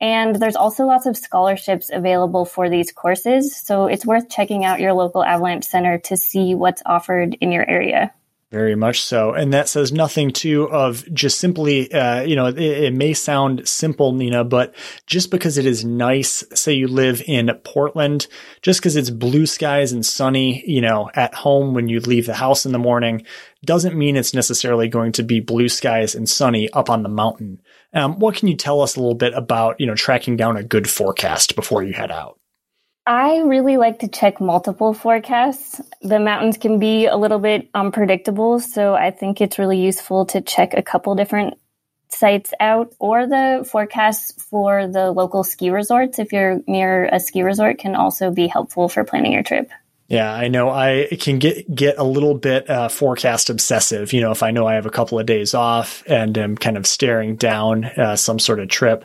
And 0.00 0.36
there's 0.36 0.56
also 0.56 0.84
lots 0.84 1.06
of 1.06 1.16
scholarships 1.16 1.90
available 1.92 2.44
for 2.44 2.68
these 2.68 2.92
courses. 2.92 3.56
So 3.56 3.86
it's 3.86 4.04
worth 4.04 4.28
checking 4.28 4.64
out 4.64 4.80
your 4.80 4.92
local 4.92 5.24
avalanche 5.24 5.64
center 5.64 5.98
to 5.98 6.16
see 6.16 6.54
what's 6.54 6.82
offered 6.84 7.34
in 7.40 7.52
your 7.52 7.68
area. 7.68 8.12
Very 8.52 8.76
much 8.76 9.02
so. 9.02 9.32
And 9.32 9.52
that 9.52 9.68
says 9.68 9.90
nothing 9.90 10.30
too 10.30 10.70
of 10.70 11.04
just 11.12 11.40
simply, 11.40 11.92
uh, 11.92 12.20
you 12.20 12.36
know, 12.36 12.46
it, 12.46 12.58
it, 12.58 12.94
may 12.94 13.12
sound 13.12 13.66
simple, 13.66 14.12
Nina, 14.12 14.44
but 14.44 14.72
just 15.08 15.32
because 15.32 15.58
it 15.58 15.66
is 15.66 15.84
nice, 15.84 16.44
say 16.54 16.72
you 16.72 16.86
live 16.86 17.20
in 17.26 17.50
Portland, 17.64 18.28
just 18.62 18.78
because 18.78 18.94
it's 18.94 19.10
blue 19.10 19.46
skies 19.46 19.90
and 19.90 20.06
sunny, 20.06 20.62
you 20.64 20.80
know, 20.80 21.10
at 21.14 21.34
home 21.34 21.74
when 21.74 21.88
you 21.88 21.98
leave 21.98 22.26
the 22.26 22.34
house 22.34 22.64
in 22.64 22.70
the 22.70 22.78
morning, 22.78 23.26
doesn't 23.64 23.98
mean 23.98 24.16
it's 24.16 24.34
necessarily 24.34 24.86
going 24.86 25.10
to 25.10 25.24
be 25.24 25.40
blue 25.40 25.68
skies 25.68 26.14
and 26.14 26.28
sunny 26.28 26.70
up 26.70 26.88
on 26.88 27.02
the 27.02 27.08
mountain. 27.08 27.60
Um, 27.92 28.20
what 28.20 28.36
can 28.36 28.46
you 28.46 28.56
tell 28.56 28.80
us 28.80 28.94
a 28.94 29.00
little 29.00 29.16
bit 29.16 29.34
about, 29.34 29.80
you 29.80 29.86
know, 29.86 29.96
tracking 29.96 30.36
down 30.36 30.56
a 30.56 30.62
good 30.62 30.88
forecast 30.88 31.56
before 31.56 31.82
you 31.82 31.94
head 31.94 32.12
out? 32.12 32.38
I 33.06 33.38
really 33.38 33.76
like 33.76 34.00
to 34.00 34.08
check 34.08 34.40
multiple 34.40 34.92
forecasts. 34.92 35.80
The 36.02 36.18
mountains 36.18 36.56
can 36.56 36.80
be 36.80 37.06
a 37.06 37.16
little 37.16 37.38
bit 37.38 37.68
unpredictable, 37.72 38.58
so 38.58 38.94
I 38.94 39.12
think 39.12 39.40
it's 39.40 39.60
really 39.60 39.80
useful 39.80 40.26
to 40.26 40.40
check 40.40 40.74
a 40.74 40.82
couple 40.82 41.14
different 41.14 41.54
sites 42.08 42.52
out 42.58 42.94
or 42.98 43.26
the 43.26 43.66
forecasts 43.70 44.42
for 44.42 44.88
the 44.88 45.12
local 45.12 45.44
ski 45.44 45.70
resorts 45.70 46.18
if 46.18 46.32
you're 46.32 46.60
near 46.66 47.08
a 47.12 47.20
ski 47.20 47.42
resort 47.42 47.78
can 47.78 47.94
also 47.94 48.30
be 48.30 48.46
helpful 48.48 48.88
for 48.88 49.04
planning 49.04 49.32
your 49.32 49.42
trip. 49.42 49.70
Yeah, 50.08 50.32
I 50.32 50.48
know 50.48 50.70
I 50.70 51.08
can 51.20 51.38
get 51.38 51.72
get 51.72 51.98
a 51.98 52.04
little 52.04 52.34
bit 52.34 52.70
uh, 52.70 52.88
forecast 52.88 53.50
obsessive. 53.50 54.12
You 54.12 54.20
know, 54.20 54.30
if 54.30 54.42
I 54.42 54.52
know 54.52 54.66
I 54.66 54.74
have 54.74 54.86
a 54.86 54.90
couple 54.90 55.18
of 55.18 55.26
days 55.26 55.52
off 55.52 56.04
and 56.06 56.36
am 56.38 56.56
kind 56.56 56.76
of 56.76 56.86
staring 56.86 57.36
down 57.36 57.84
uh, 57.84 58.14
some 58.14 58.38
sort 58.38 58.60
of 58.60 58.68
trip, 58.68 59.04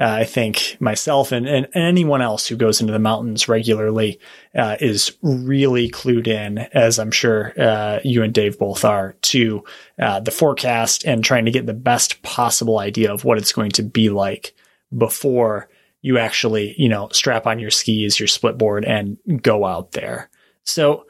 uh, 0.00 0.16
I 0.20 0.24
think 0.24 0.78
myself 0.80 1.30
and, 1.30 1.46
and, 1.46 1.68
anyone 1.74 2.22
else 2.22 2.46
who 2.46 2.56
goes 2.56 2.80
into 2.80 2.92
the 2.92 2.98
mountains 2.98 3.48
regularly 3.48 4.18
uh, 4.54 4.76
is 4.80 5.16
really 5.20 5.90
clued 5.90 6.26
in, 6.26 6.58
as 6.58 6.98
I'm 6.98 7.10
sure 7.10 7.52
uh, 7.60 8.00
you 8.02 8.22
and 8.22 8.32
Dave 8.32 8.58
both 8.58 8.84
are, 8.84 9.14
to 9.22 9.62
uh, 9.98 10.20
the 10.20 10.30
forecast 10.30 11.04
and 11.04 11.22
trying 11.22 11.44
to 11.44 11.50
get 11.50 11.66
the 11.66 11.74
best 11.74 12.22
possible 12.22 12.78
idea 12.78 13.12
of 13.12 13.24
what 13.24 13.36
it's 13.36 13.52
going 13.52 13.72
to 13.72 13.82
be 13.82 14.08
like 14.08 14.54
before 14.96 15.68
you 16.00 16.16
actually, 16.16 16.74
you 16.78 16.88
know, 16.88 17.10
strap 17.12 17.46
on 17.46 17.58
your 17.58 17.70
skis, 17.70 18.18
your 18.18 18.26
split 18.26 18.56
board, 18.56 18.86
and 18.86 19.18
go 19.42 19.66
out 19.66 19.92
there. 19.92 20.30
So 20.64 21.04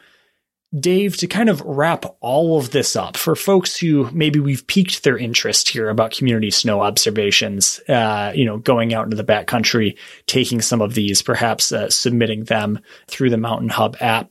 Dave, 0.78 1.16
to 1.16 1.26
kind 1.26 1.48
of 1.48 1.60
wrap 1.62 2.04
all 2.20 2.56
of 2.56 2.70
this 2.70 2.94
up 2.94 3.16
for 3.16 3.34
folks 3.34 3.76
who 3.76 4.08
maybe 4.12 4.38
we've 4.38 4.66
piqued 4.68 5.02
their 5.02 5.18
interest 5.18 5.68
here 5.68 5.88
about 5.88 6.12
community 6.12 6.50
snow 6.50 6.80
observations, 6.80 7.80
uh, 7.88 8.30
you 8.34 8.44
know, 8.44 8.58
going 8.58 8.94
out 8.94 9.04
into 9.04 9.16
the 9.16 9.24
backcountry, 9.24 9.98
taking 10.26 10.60
some 10.60 10.80
of 10.80 10.94
these, 10.94 11.22
perhaps 11.22 11.72
uh, 11.72 11.90
submitting 11.90 12.44
them 12.44 12.78
through 13.08 13.30
the 13.30 13.36
Mountain 13.36 13.70
Hub 13.70 13.96
app. 14.00 14.30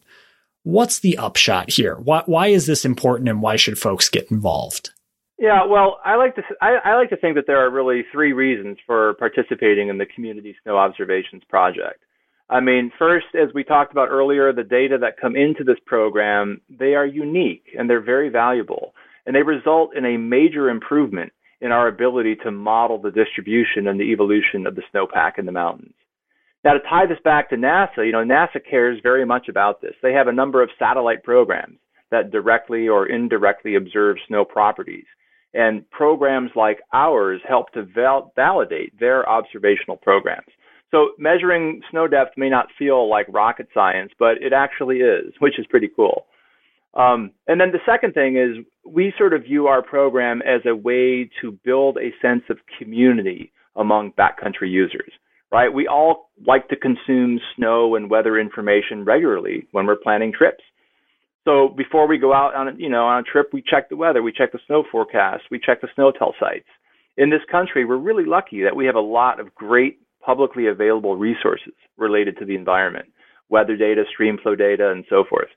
What's 0.64 1.00
the 1.00 1.18
upshot 1.18 1.72
here? 1.72 1.96
Why, 1.96 2.24
why 2.26 2.48
is 2.48 2.66
this 2.66 2.86
important 2.86 3.28
and 3.28 3.42
why 3.42 3.58
should 3.58 3.78
folks 3.78 4.08
get 4.08 4.32
involved? 4.32 4.92
Yeah, 5.38 5.66
well, 5.66 6.00
I 6.04 6.16
like 6.16 6.36
to 6.36 6.42
I, 6.62 6.76
I 6.84 6.96
like 6.96 7.10
to 7.12 7.18
think 7.18 7.36
that 7.36 7.48
there 7.48 7.66
are 7.66 7.70
really 7.70 8.04
three 8.12 8.34
reasons 8.34 8.78
for 8.86 9.14
participating 9.16 9.88
in 9.88 9.98
the 9.98 10.06
Community 10.06 10.56
Snow 10.64 10.78
Observations 10.78 11.44
Project. 11.50 12.04
I 12.50 12.60
mean, 12.60 12.92
first, 12.98 13.28
as 13.36 13.54
we 13.54 13.64
talked 13.64 13.92
about 13.92 14.10
earlier, 14.10 14.52
the 14.52 14.64
data 14.64 14.98
that 15.02 15.20
come 15.22 15.36
into 15.36 15.64
this 15.64 15.78
program, 15.86 16.62
they 16.70 16.96
are 16.96 17.06
unique 17.06 17.66
and 17.78 17.90
they're 17.90 18.02
very 18.02 18.30
valuable. 18.30 18.94
And 19.26 19.36
they 19.36 19.44
result 19.44 19.96
in 19.96 20.06
a 20.06 20.18
major 20.18 20.70
improvement 20.70 21.32
in 21.62 21.72
our 21.72 21.88
ability 21.88 22.36
to 22.44 22.52
model 22.52 23.00
the 23.00 23.12
distribution 23.12 23.88
and 23.88 24.00
the 24.00 24.12
evolution 24.12 24.66
of 24.66 24.76
the 24.76 24.82
snowpack 24.94 25.38
in 25.38 25.46
the 25.46 25.52
mountains. 25.52 25.94
Now, 26.64 26.74
to 26.74 26.80
tie 26.90 27.06
this 27.06 27.20
back 27.24 27.50
to 27.50 27.56
NASA, 27.56 28.06
you 28.06 28.12
know, 28.12 28.24
NASA 28.24 28.60
cares 28.68 29.00
very 29.04 29.26
much 29.26 29.48
about 29.48 29.82
this. 29.82 29.94
They 30.02 30.14
have 30.14 30.28
a 30.28 30.34
number 30.34 30.64
of 30.64 30.70
satellite 30.80 31.24
programs 31.24 31.78
that 32.12 32.32
directly 32.32 32.88
or 32.88 33.08
indirectly 33.08 33.76
observe 33.76 34.18
snow 34.28 34.44
properties. 34.44 35.06
And 35.54 35.90
programs 35.92 36.52
like 36.56 36.80
ours 36.94 37.42
help 37.48 37.72
to 37.74 37.84
val- 37.84 38.34
validate 38.36 39.00
their 39.00 39.28
observational 39.28 39.98
programs. 39.98 40.48
So 40.92 41.10
measuring 41.18 41.82
snow 41.92 42.08
depth 42.08 42.38
may 42.38 42.50
not 42.50 42.68
feel 42.78 43.10
like 43.10 43.28
rocket 43.30 43.68
science, 43.74 44.12
but 44.18 44.42
it 44.42 44.54
actually 44.54 44.98
is, 44.98 45.34
which 45.40 45.60
is 45.60 45.66
pretty 45.68 45.90
cool. 45.96 46.26
Um, 46.96 47.32
and 47.48 47.62
then 47.62 47.72
the 47.72 47.80
second 47.86 48.14
thing 48.14 48.38
is 48.38 48.66
we 48.86 49.14
sort 49.18 49.34
of 49.34 49.44
view 49.44 49.68
our 49.68 49.84
program 49.84 50.42
as 50.42 50.62
a 50.66 50.76
way 50.76 51.30
to 51.42 51.58
build 51.64 51.98
a 51.98 52.12
sense 52.22 52.44
of 52.50 52.58
community 52.80 53.52
among 53.76 54.14
backcountry 54.14 54.72
users, 54.72 55.12
right? 55.52 55.72
We 55.72 55.88
all 55.88 56.32
like 56.46 56.68
to 56.70 56.76
consume 56.76 57.40
snow 57.56 57.96
and 57.96 58.10
weather 58.10 58.40
information 58.40 59.06
regularly 59.06 59.68
when 59.72 59.86
we're 59.86 59.96
planning 59.96 60.34
trips. 60.36 60.64
So 61.46 61.70
before 61.70 62.08
we 62.08 62.18
go 62.18 62.34
out 62.34 62.56
on, 62.56 62.80
you 62.80 62.90
know, 62.90 63.06
on 63.06 63.20
a 63.20 63.24
trip, 63.24 63.50
we 63.54 63.62
check 63.62 63.90
the 63.90 63.96
weather, 63.96 64.24
we 64.24 64.32
check 64.32 64.52
the 64.52 64.60
snow 64.66 64.84
forecast, 64.92 65.44
we 65.52 65.60
check 65.60 65.82
the 65.82 65.88
SNOTEL 65.96 66.34
sites. 66.40 66.68
In 67.18 67.30
this 67.30 67.42
country, 67.52 67.86
we're 67.86 67.98
really 67.98 68.26
lucky 68.26 68.64
that 68.64 68.76
we 68.76 68.86
have 68.86 68.96
a 68.96 69.00
lot 69.00 69.40
of 69.40 69.54
great 69.56 70.00
publicly 70.24 70.68
available 70.68 71.16
resources 71.16 71.74
related 71.98 72.38
to 72.38 72.46
the 72.46 72.56
environment, 72.56 73.08
weather 73.50 73.76
data, 73.76 74.04
streamflow 74.20 74.58
data, 74.58 74.92
and 74.92 75.06
so 75.10 75.24
forth. 75.30 75.50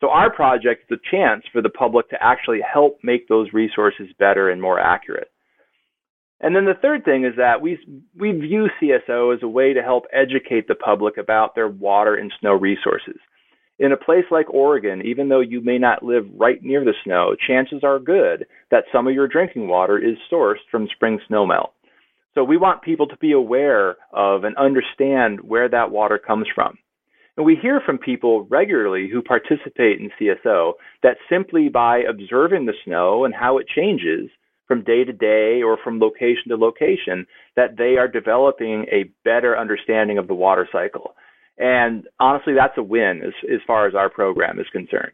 So 0.00 0.10
our 0.10 0.32
project 0.32 0.90
is 0.90 0.98
a 0.98 1.10
chance 1.10 1.44
for 1.52 1.62
the 1.62 1.70
public 1.70 2.08
to 2.10 2.22
actually 2.22 2.60
help 2.60 2.98
make 3.02 3.28
those 3.28 3.52
resources 3.52 4.08
better 4.18 4.50
and 4.50 4.60
more 4.60 4.78
accurate. 4.78 5.30
And 6.40 6.54
then 6.54 6.66
the 6.66 6.74
third 6.82 7.04
thing 7.04 7.24
is 7.24 7.32
that 7.38 7.62
we, 7.62 7.78
we 8.14 8.32
view 8.32 8.68
CSO 8.80 9.34
as 9.34 9.42
a 9.42 9.48
way 9.48 9.72
to 9.72 9.82
help 9.82 10.04
educate 10.12 10.68
the 10.68 10.74
public 10.74 11.16
about 11.16 11.54
their 11.54 11.68
water 11.68 12.14
and 12.14 12.30
snow 12.40 12.52
resources. 12.52 13.16
In 13.78 13.92
a 13.92 13.96
place 13.96 14.24
like 14.30 14.52
Oregon, 14.52 15.02
even 15.04 15.28
though 15.28 15.40
you 15.40 15.60
may 15.62 15.78
not 15.78 16.02
live 16.02 16.26
right 16.34 16.62
near 16.62 16.84
the 16.84 16.94
snow, 17.04 17.34
chances 17.46 17.80
are 17.82 17.98
good 17.98 18.46
that 18.70 18.84
some 18.92 19.06
of 19.06 19.14
your 19.14 19.28
drinking 19.28 19.68
water 19.68 19.98
is 19.98 20.16
sourced 20.30 20.64
from 20.70 20.88
spring 20.94 21.18
snowmelt. 21.30 21.70
So 22.36 22.44
we 22.44 22.58
want 22.58 22.82
people 22.82 23.06
to 23.08 23.16
be 23.16 23.32
aware 23.32 23.96
of 24.12 24.44
and 24.44 24.54
understand 24.58 25.40
where 25.40 25.70
that 25.70 25.90
water 25.90 26.18
comes 26.18 26.46
from. 26.54 26.76
And 27.38 27.46
we 27.46 27.56
hear 27.60 27.80
from 27.84 27.96
people 27.96 28.46
regularly 28.50 29.08
who 29.10 29.22
participate 29.22 30.00
in 30.00 30.10
CSO 30.20 30.74
that 31.02 31.16
simply 31.30 31.70
by 31.70 32.00
observing 32.00 32.66
the 32.66 32.74
snow 32.84 33.24
and 33.24 33.34
how 33.34 33.56
it 33.56 33.66
changes 33.74 34.28
from 34.68 34.84
day 34.84 35.04
to 35.04 35.12
day 35.12 35.62
or 35.62 35.78
from 35.82 35.98
location 35.98 36.48
to 36.48 36.56
location, 36.56 37.26
that 37.54 37.78
they 37.78 37.96
are 37.96 38.08
developing 38.08 38.84
a 38.92 39.10
better 39.24 39.56
understanding 39.56 40.18
of 40.18 40.28
the 40.28 40.34
water 40.34 40.68
cycle. 40.70 41.14
And 41.56 42.06
honestly, 42.20 42.52
that's 42.54 42.76
a 42.76 42.82
win 42.82 43.22
as, 43.24 43.32
as 43.50 43.60
far 43.66 43.86
as 43.86 43.94
our 43.94 44.10
program 44.10 44.58
is 44.58 44.66
concerned. 44.72 45.12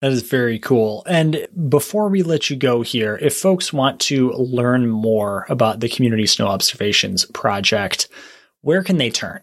That 0.00 0.12
is 0.12 0.22
very 0.22 0.58
cool. 0.58 1.02
And 1.06 1.46
before 1.68 2.08
we 2.08 2.22
let 2.22 2.48
you 2.48 2.56
go 2.56 2.80
here, 2.80 3.18
if 3.20 3.36
folks 3.36 3.70
want 3.70 4.00
to 4.02 4.30
learn 4.32 4.88
more 4.88 5.44
about 5.50 5.80
the 5.80 5.90
Community 5.90 6.26
Snow 6.26 6.46
Observations 6.46 7.26
Project, 7.26 8.08
where 8.62 8.82
can 8.82 8.96
they 8.96 9.10
turn? 9.10 9.40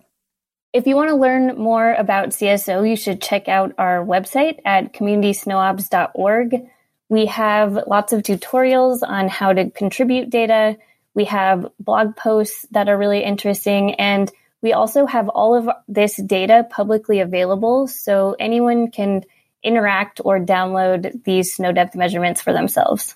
If 0.74 0.88
you 0.88 0.96
want 0.96 1.10
to 1.10 1.16
learn 1.16 1.58
more 1.58 1.94
about 1.94 2.30
CSO, 2.30 2.90
you 2.90 2.96
should 2.96 3.22
check 3.22 3.48
out 3.48 3.74
our 3.78 4.04
website 4.04 4.60
at 4.66 4.94
communitysnowobs.org. 4.94 6.68
We 7.10 7.26
have 7.28 7.80
lots 7.88 8.12
of 8.12 8.24
tutorials 8.24 9.00
on 9.08 9.28
how 9.28 9.54
to 9.54 9.70
contribute 9.70 10.30
data. 10.30 10.78
We 11.14 11.26
have 11.26 11.68
blog 11.80 12.16
posts 12.16 12.66
that 12.72 12.90
are 12.90 12.98
really 12.98 13.24
interesting. 13.24 13.94
And 13.96 14.32
we 14.62 14.74
also 14.74 15.06
have 15.06 15.30
all 15.30 15.56
of 15.56 15.70
this 15.88 16.18
data 16.18 16.68
publicly 16.70 17.20
available 17.20 17.88
so 17.88 18.36
anyone 18.40 18.90
can 18.90 19.24
interact 19.68 20.22
or 20.24 20.40
download 20.40 21.24
these 21.24 21.54
snow 21.54 21.72
depth 21.72 21.96
measurements 21.96 22.42
for 22.42 22.54
themselves. 22.54 23.16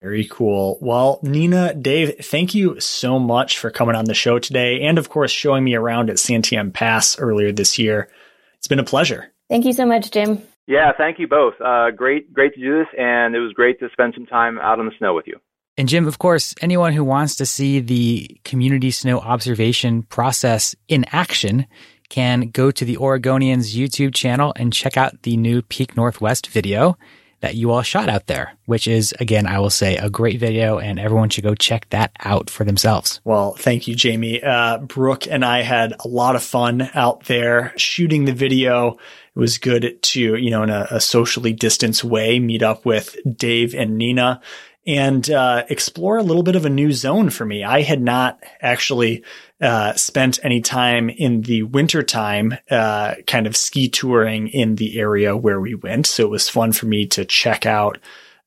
Very 0.00 0.24
cool. 0.24 0.78
Well, 0.80 1.20
Nina, 1.22 1.74
Dave, 1.74 2.16
thank 2.24 2.54
you 2.54 2.80
so 2.80 3.18
much 3.20 3.58
for 3.58 3.70
coming 3.70 3.94
on 3.94 4.04
the 4.04 4.14
show 4.14 4.38
today 4.40 4.82
and, 4.82 4.98
of 4.98 5.08
course, 5.08 5.30
showing 5.30 5.62
me 5.62 5.76
around 5.76 6.10
at 6.10 6.16
Santiam 6.16 6.72
Pass 6.72 7.18
earlier 7.18 7.52
this 7.52 7.78
year. 7.78 8.08
It's 8.58 8.66
been 8.66 8.80
a 8.80 8.84
pleasure. 8.84 9.32
Thank 9.48 9.64
you 9.64 9.72
so 9.72 9.86
much, 9.86 10.10
Jim. 10.10 10.42
Yeah, 10.66 10.90
thank 10.96 11.18
you 11.18 11.28
both. 11.28 11.54
Uh, 11.60 11.90
great, 11.90 12.32
great 12.32 12.54
to 12.54 12.60
do 12.60 12.78
this, 12.78 12.88
and 12.98 13.36
it 13.36 13.40
was 13.40 13.52
great 13.52 13.78
to 13.80 13.88
spend 13.92 14.14
some 14.14 14.26
time 14.26 14.58
out 14.58 14.80
on 14.80 14.86
the 14.86 14.92
snow 14.98 15.14
with 15.14 15.26
you. 15.26 15.38
And 15.76 15.88
Jim, 15.88 16.06
of 16.06 16.18
course, 16.18 16.54
anyone 16.60 16.92
who 16.92 17.04
wants 17.04 17.36
to 17.36 17.46
see 17.46 17.80
the 17.80 18.40
community 18.44 18.90
snow 18.90 19.20
observation 19.20 20.02
process 20.02 20.74
in 20.88 21.04
action 21.12 21.66
can 22.12 22.50
go 22.50 22.70
to 22.70 22.84
the 22.84 22.96
Oregonians 22.96 23.74
YouTube 23.74 24.14
channel 24.14 24.52
and 24.56 24.70
check 24.70 24.98
out 24.98 25.22
the 25.22 25.34
new 25.38 25.62
Peak 25.62 25.96
Northwest 25.96 26.46
video 26.48 26.98
that 27.40 27.54
you 27.54 27.70
all 27.70 27.80
shot 27.80 28.10
out 28.10 28.26
there, 28.26 28.52
which 28.66 28.86
is, 28.86 29.14
again, 29.18 29.46
I 29.46 29.58
will 29.58 29.70
say 29.70 29.96
a 29.96 30.10
great 30.10 30.38
video 30.38 30.78
and 30.78 31.00
everyone 31.00 31.30
should 31.30 31.42
go 31.42 31.54
check 31.54 31.88
that 31.88 32.12
out 32.20 32.50
for 32.50 32.64
themselves. 32.64 33.22
Well, 33.24 33.54
thank 33.54 33.88
you, 33.88 33.96
Jamie. 33.96 34.42
Uh, 34.42 34.78
Brooke 34.78 35.26
and 35.26 35.42
I 35.42 35.62
had 35.62 35.94
a 36.04 36.06
lot 36.06 36.36
of 36.36 36.42
fun 36.42 36.90
out 36.92 37.24
there 37.24 37.72
shooting 37.78 38.26
the 38.26 38.34
video. 38.34 38.98
It 39.34 39.38
was 39.38 39.56
good 39.56 40.02
to, 40.02 40.36
you 40.36 40.50
know, 40.50 40.64
in 40.64 40.70
a, 40.70 40.86
a 40.90 41.00
socially 41.00 41.54
distanced 41.54 42.04
way, 42.04 42.38
meet 42.38 42.62
up 42.62 42.84
with 42.84 43.16
Dave 43.36 43.74
and 43.74 43.96
Nina 43.96 44.42
and 44.86 45.30
uh, 45.30 45.64
explore 45.68 46.18
a 46.18 46.22
little 46.22 46.42
bit 46.42 46.56
of 46.56 46.66
a 46.66 46.70
new 46.70 46.92
zone 46.92 47.30
for 47.30 47.44
me. 47.44 47.62
I 47.62 47.82
had 47.82 48.02
not 48.02 48.42
actually 48.60 49.22
uh, 49.60 49.94
spent 49.94 50.40
any 50.42 50.60
time 50.60 51.08
in 51.08 51.42
the 51.42 51.62
wintertime 51.62 52.54
uh, 52.70 53.14
kind 53.26 53.46
of 53.46 53.56
ski 53.56 53.88
touring 53.88 54.48
in 54.48 54.76
the 54.76 54.98
area 54.98 55.36
where 55.36 55.60
we 55.60 55.74
went. 55.74 56.06
So 56.06 56.24
it 56.24 56.30
was 56.30 56.48
fun 56.48 56.72
for 56.72 56.86
me 56.86 57.06
to 57.08 57.24
check 57.24 57.64
out 57.64 57.98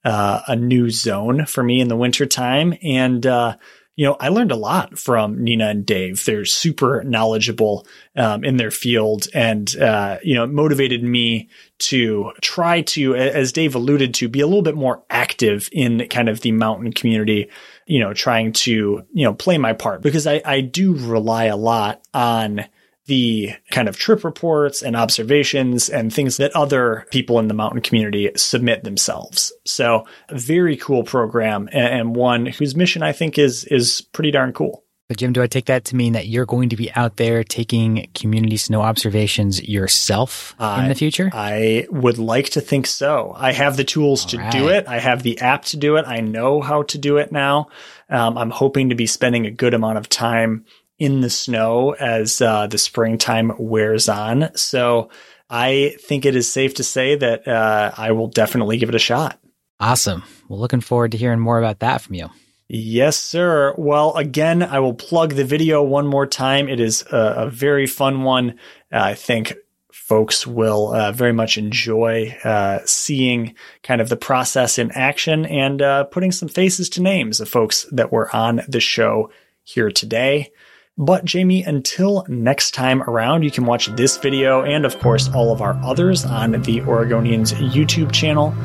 uh, 0.04 0.41
a 0.48 0.56
new 0.56 0.89
zone 0.89 1.45
for 1.45 1.63
me 1.63 1.80
in 1.80 1.88
the 1.88 1.95
wintertime. 1.95 2.76
And 2.84 3.26
uh, 3.26 3.56
you 3.95 4.05
know, 4.05 4.17
I 4.19 4.27
learned 4.27 4.51
a 4.51 4.58
lot 4.58 4.99
from 4.99 5.41
Nina 5.41 5.67
and 5.69 5.86
Dave. 5.86 6.25
They're 6.25 6.43
super 6.43 7.03
knowledgeable 7.03 7.88
um, 8.15 8.43
in 8.43 8.58
their 8.58 8.71
field, 8.71 9.27
and 9.34 9.73
uh, 9.77 10.17
you 10.21 10.36
know, 10.36 10.43
it 10.43 10.51
motivated 10.51 11.01
me 11.01 11.49
to 11.77 12.31
try 12.41 12.81
to, 12.81 13.15
as 13.15 13.53
Dave 13.53 13.73
alluded 13.73 14.13
to, 14.15 14.27
be 14.27 14.41
a 14.41 14.47
little 14.47 14.62
bit 14.62 14.75
more 14.75 15.03
active 15.10 15.69
in 15.71 16.08
kind 16.10 16.27
of 16.27 16.41
the 16.41 16.51
mountain 16.51 16.91
community. 16.91 17.49
You 17.86 17.99
know, 17.99 18.13
trying 18.13 18.51
to 18.53 19.05
you 19.13 19.23
know 19.25 19.34
play 19.34 19.58
my 19.58 19.73
part 19.73 20.01
because 20.01 20.27
I 20.27 20.41
I 20.43 20.62
do 20.62 20.95
rely 20.95 21.45
a 21.45 21.58
lot 21.58 22.01
on 22.13 22.65
the 23.06 23.54
kind 23.72 23.88
of 23.88 23.98
trip 23.98 24.24
reports 24.24 24.82
and 24.82 24.96
observations 24.96 25.89
and 25.89 26.13
things 26.13 26.38
that 26.38 26.56
other 26.56 27.06
people 27.12 27.39
in 27.39 27.48
the 27.48 27.54
mountain 27.54 27.82
community 27.82 28.32
submit 28.36 28.84
themselves. 28.84 29.54
So 29.65 30.06
a 30.30 30.38
very 30.38 30.76
cool 30.76 31.04
program 31.04 31.70
and 31.72 32.15
one 32.15 32.48
whose 32.48 32.76
mission 32.76 33.04
I 33.04 33.12
think 33.12 33.38
is 33.38 33.65
is 33.65 34.02
pretty 34.02 34.32
darn 34.32 34.54
cool. 34.54 34.84
But 35.08 35.18
Jim, 35.18 35.34
do 35.34 35.44
I 35.44 35.48
take 35.48 35.65
that 35.65 35.86
to 35.86 35.96
mean 35.96 36.13
that 36.13 36.28
you're 36.28 36.48
going 36.48 36.70
to 36.70 36.76
be 36.76 36.91
out 36.94 37.18
there 37.18 37.44
taking 37.44 38.10
community 38.15 38.58
snow 38.58 38.82
observations 38.82 39.62
yourself 39.62 40.56
uh, 40.58 40.80
in 40.82 40.89
the 40.89 40.96
future? 40.96 41.30
I 41.32 41.86
would 41.91 42.18
like 42.18 42.50
to 42.52 42.62
think 42.62 42.88
so. 42.88 43.32
I 43.38 43.52
have 43.52 43.78
the 43.78 43.84
tools 43.84 44.24
All 44.24 44.30
to 44.30 44.38
right. 44.39 44.52
do 44.52 44.70
it. 44.70 44.88
I 44.88 44.98
have 44.98 45.22
the 45.22 45.39
app 45.41 45.65
to 45.65 45.78
do 45.78 45.98
it. 45.98 46.06
I 46.08 46.22
know 46.22 46.60
how 46.60 46.82
to 46.84 46.98
do 46.98 47.18
it 47.18 47.32
now. 47.32 47.68
Um, 48.10 48.36
I'm 48.36 48.50
hoping 48.50 48.89
to 48.89 48.96
be 48.96 49.06
spending 49.06 49.46
a 49.46 49.52
good 49.52 49.76
amount 49.76 50.00
of 50.00 50.10
time 50.10 50.65
in 50.97 51.21
the 51.21 51.29
snow 51.29 51.91
as 51.91 52.41
uh, 52.41 52.67
the 52.67 52.77
springtime 52.77 53.51
wears 53.58 54.08
on. 54.08 54.49
So 54.55 55.10
I 55.49 55.95
think 56.01 56.25
it 56.25 56.36
is 56.36 56.51
safe 56.51 56.75
to 56.75 56.84
say 56.84 57.15
that 57.15 57.47
uh, 57.47 57.91
I 57.95 58.12
will 58.12 58.27
definitely 58.27 58.77
give 58.77 58.89
it 58.89 58.95
a 58.95 58.99
shot. 58.99 59.39
Awesome. 59.79 60.23
Well, 60.47 60.60
looking 60.60 60.81
forward 60.81 61.12
to 61.12 61.17
hearing 61.17 61.39
more 61.39 61.60
about 61.60 61.79
that 61.79 62.01
from 62.01 62.15
you. 62.15 62.29
Yes, 62.67 63.17
sir. 63.17 63.75
Well, 63.77 64.15
again, 64.15 64.63
I 64.63 64.79
will 64.79 64.93
plug 64.95 65.34
the 65.34 65.43
video 65.43 65.84
one 65.84 66.08
more 66.08 66.25
time. 66.25 66.67
It 66.67 66.79
is 66.79 67.03
a, 67.12 67.17
a 67.38 67.49
very 67.49 67.86
fun 67.86 68.23
one. 68.23 68.51
Uh, 68.91 68.99
I 68.99 69.13
think 69.13 69.53
folks 69.91 70.47
will 70.47 70.93
uh, 70.93 71.12
very 71.12 71.34
much 71.34 71.58
enjoy 71.58 72.36
uh, 72.43 72.79
seeing 72.86 73.55
kind 73.84 74.01
of 74.01 74.10
the 74.10 74.15
process 74.15 74.79
in 74.79 74.91
action 74.91 75.45
and 75.45 75.81
uh, 75.81 76.03
putting 76.05 76.31
some 76.31 76.49
faces 76.49 76.89
to 76.89 77.01
names 77.01 77.39
of 77.39 77.49
folks 77.49 77.86
that 77.91 78.12
were 78.12 78.34
on 78.36 78.62
the 78.67 78.79
show 78.79 79.29
here 79.63 79.91
today. 79.91 80.51
But 80.97 81.25
Jamie, 81.25 81.62
until 81.62 82.25
next 82.29 82.73
time 82.73 83.01
around, 83.03 83.43
you 83.43 83.51
can 83.51 83.65
watch 83.65 83.88
this 83.88 84.15
video 84.15 84.63
and, 84.63 84.86
of 84.86 84.97
course, 84.99 85.29
all 85.34 85.51
of 85.51 85.62
our 85.62 85.73
others 85.84 86.23
on 86.23 86.53
the 86.53 86.79
Oregonians 86.81 87.53
YouTube 87.53 88.13
channel. 88.13 88.55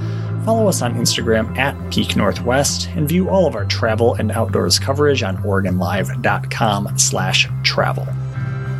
Follow 0.44 0.68
us 0.68 0.80
on 0.80 0.94
Instagram 0.94 1.58
at 1.58 1.74
Peak 1.92 2.14
Northwest 2.14 2.88
and 2.94 3.08
view 3.08 3.28
all 3.28 3.48
of 3.48 3.56
our 3.56 3.64
travel 3.64 4.14
and 4.14 4.30
outdoors 4.30 4.78
coverage 4.78 5.24
on 5.24 5.38
OregonLive.com 5.38 6.96
slash 6.96 7.48
travel. 7.64 8.06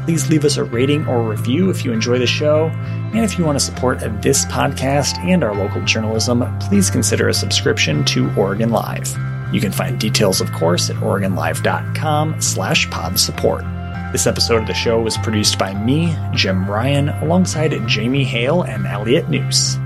Please 0.05 0.31
leave 0.31 0.45
us 0.45 0.57
a 0.57 0.63
rating 0.65 1.07
or 1.09 1.29
review 1.29 1.71
if 1.71 1.85
you 1.85 1.93
enjoy 1.93 2.21
the 2.21 2.29
show. 2.29 2.69
And 3.13 3.25
if 3.25 3.37
you 3.37 3.45
want 3.45 3.59
to 3.59 3.65
support 3.65 3.99
this 4.23 4.45
podcast 4.45 5.19
and 5.19 5.43
our 5.43 5.57
local 5.57 5.85
journalism, 5.85 6.45
please 6.61 6.89
consider 6.89 7.29
a 7.29 7.35
subscription 7.35 8.05
to 8.07 8.33
Oregon 8.37 8.71
Live. 8.71 9.13
You 9.53 9.61
can 9.61 9.73
find 9.73 9.99
details, 9.99 10.41
of 10.41 10.53
course, 10.53 10.91
at 10.91 10.97
OregonLive.com 10.97 12.41
slash 12.41 12.91
pod 12.91 13.19
support. 13.19 13.65
This 14.13 14.27
episode 14.27 14.63
of 14.63 14.67
the 14.67 14.75
show 14.75 15.01
was 15.01 15.17
produced 15.19 15.59
by 15.59 15.73
me, 15.75 16.17
Jim 16.33 16.69
Ryan, 16.69 17.11
alongside 17.11 17.77
Jamie 17.87 18.25
Hale 18.25 18.63
and 18.63 18.87
Elliot 18.87 19.27
Njus. 19.27 19.79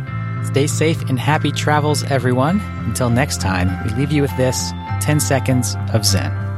Stay 0.47 0.67
safe 0.67 1.03
and 1.09 1.19
happy 1.19 1.53
travels, 1.53 2.05
everyone. 2.05 2.61
Until 2.87 3.11
next 3.11 3.41
time, 3.41 3.83
we 3.85 3.91
leave 3.91 4.13
you 4.13 4.23
with 4.23 4.37
this 4.37 4.73
10 5.01 5.21
seconds 5.21 5.77
of 5.93 6.07
Zen. 6.07 6.54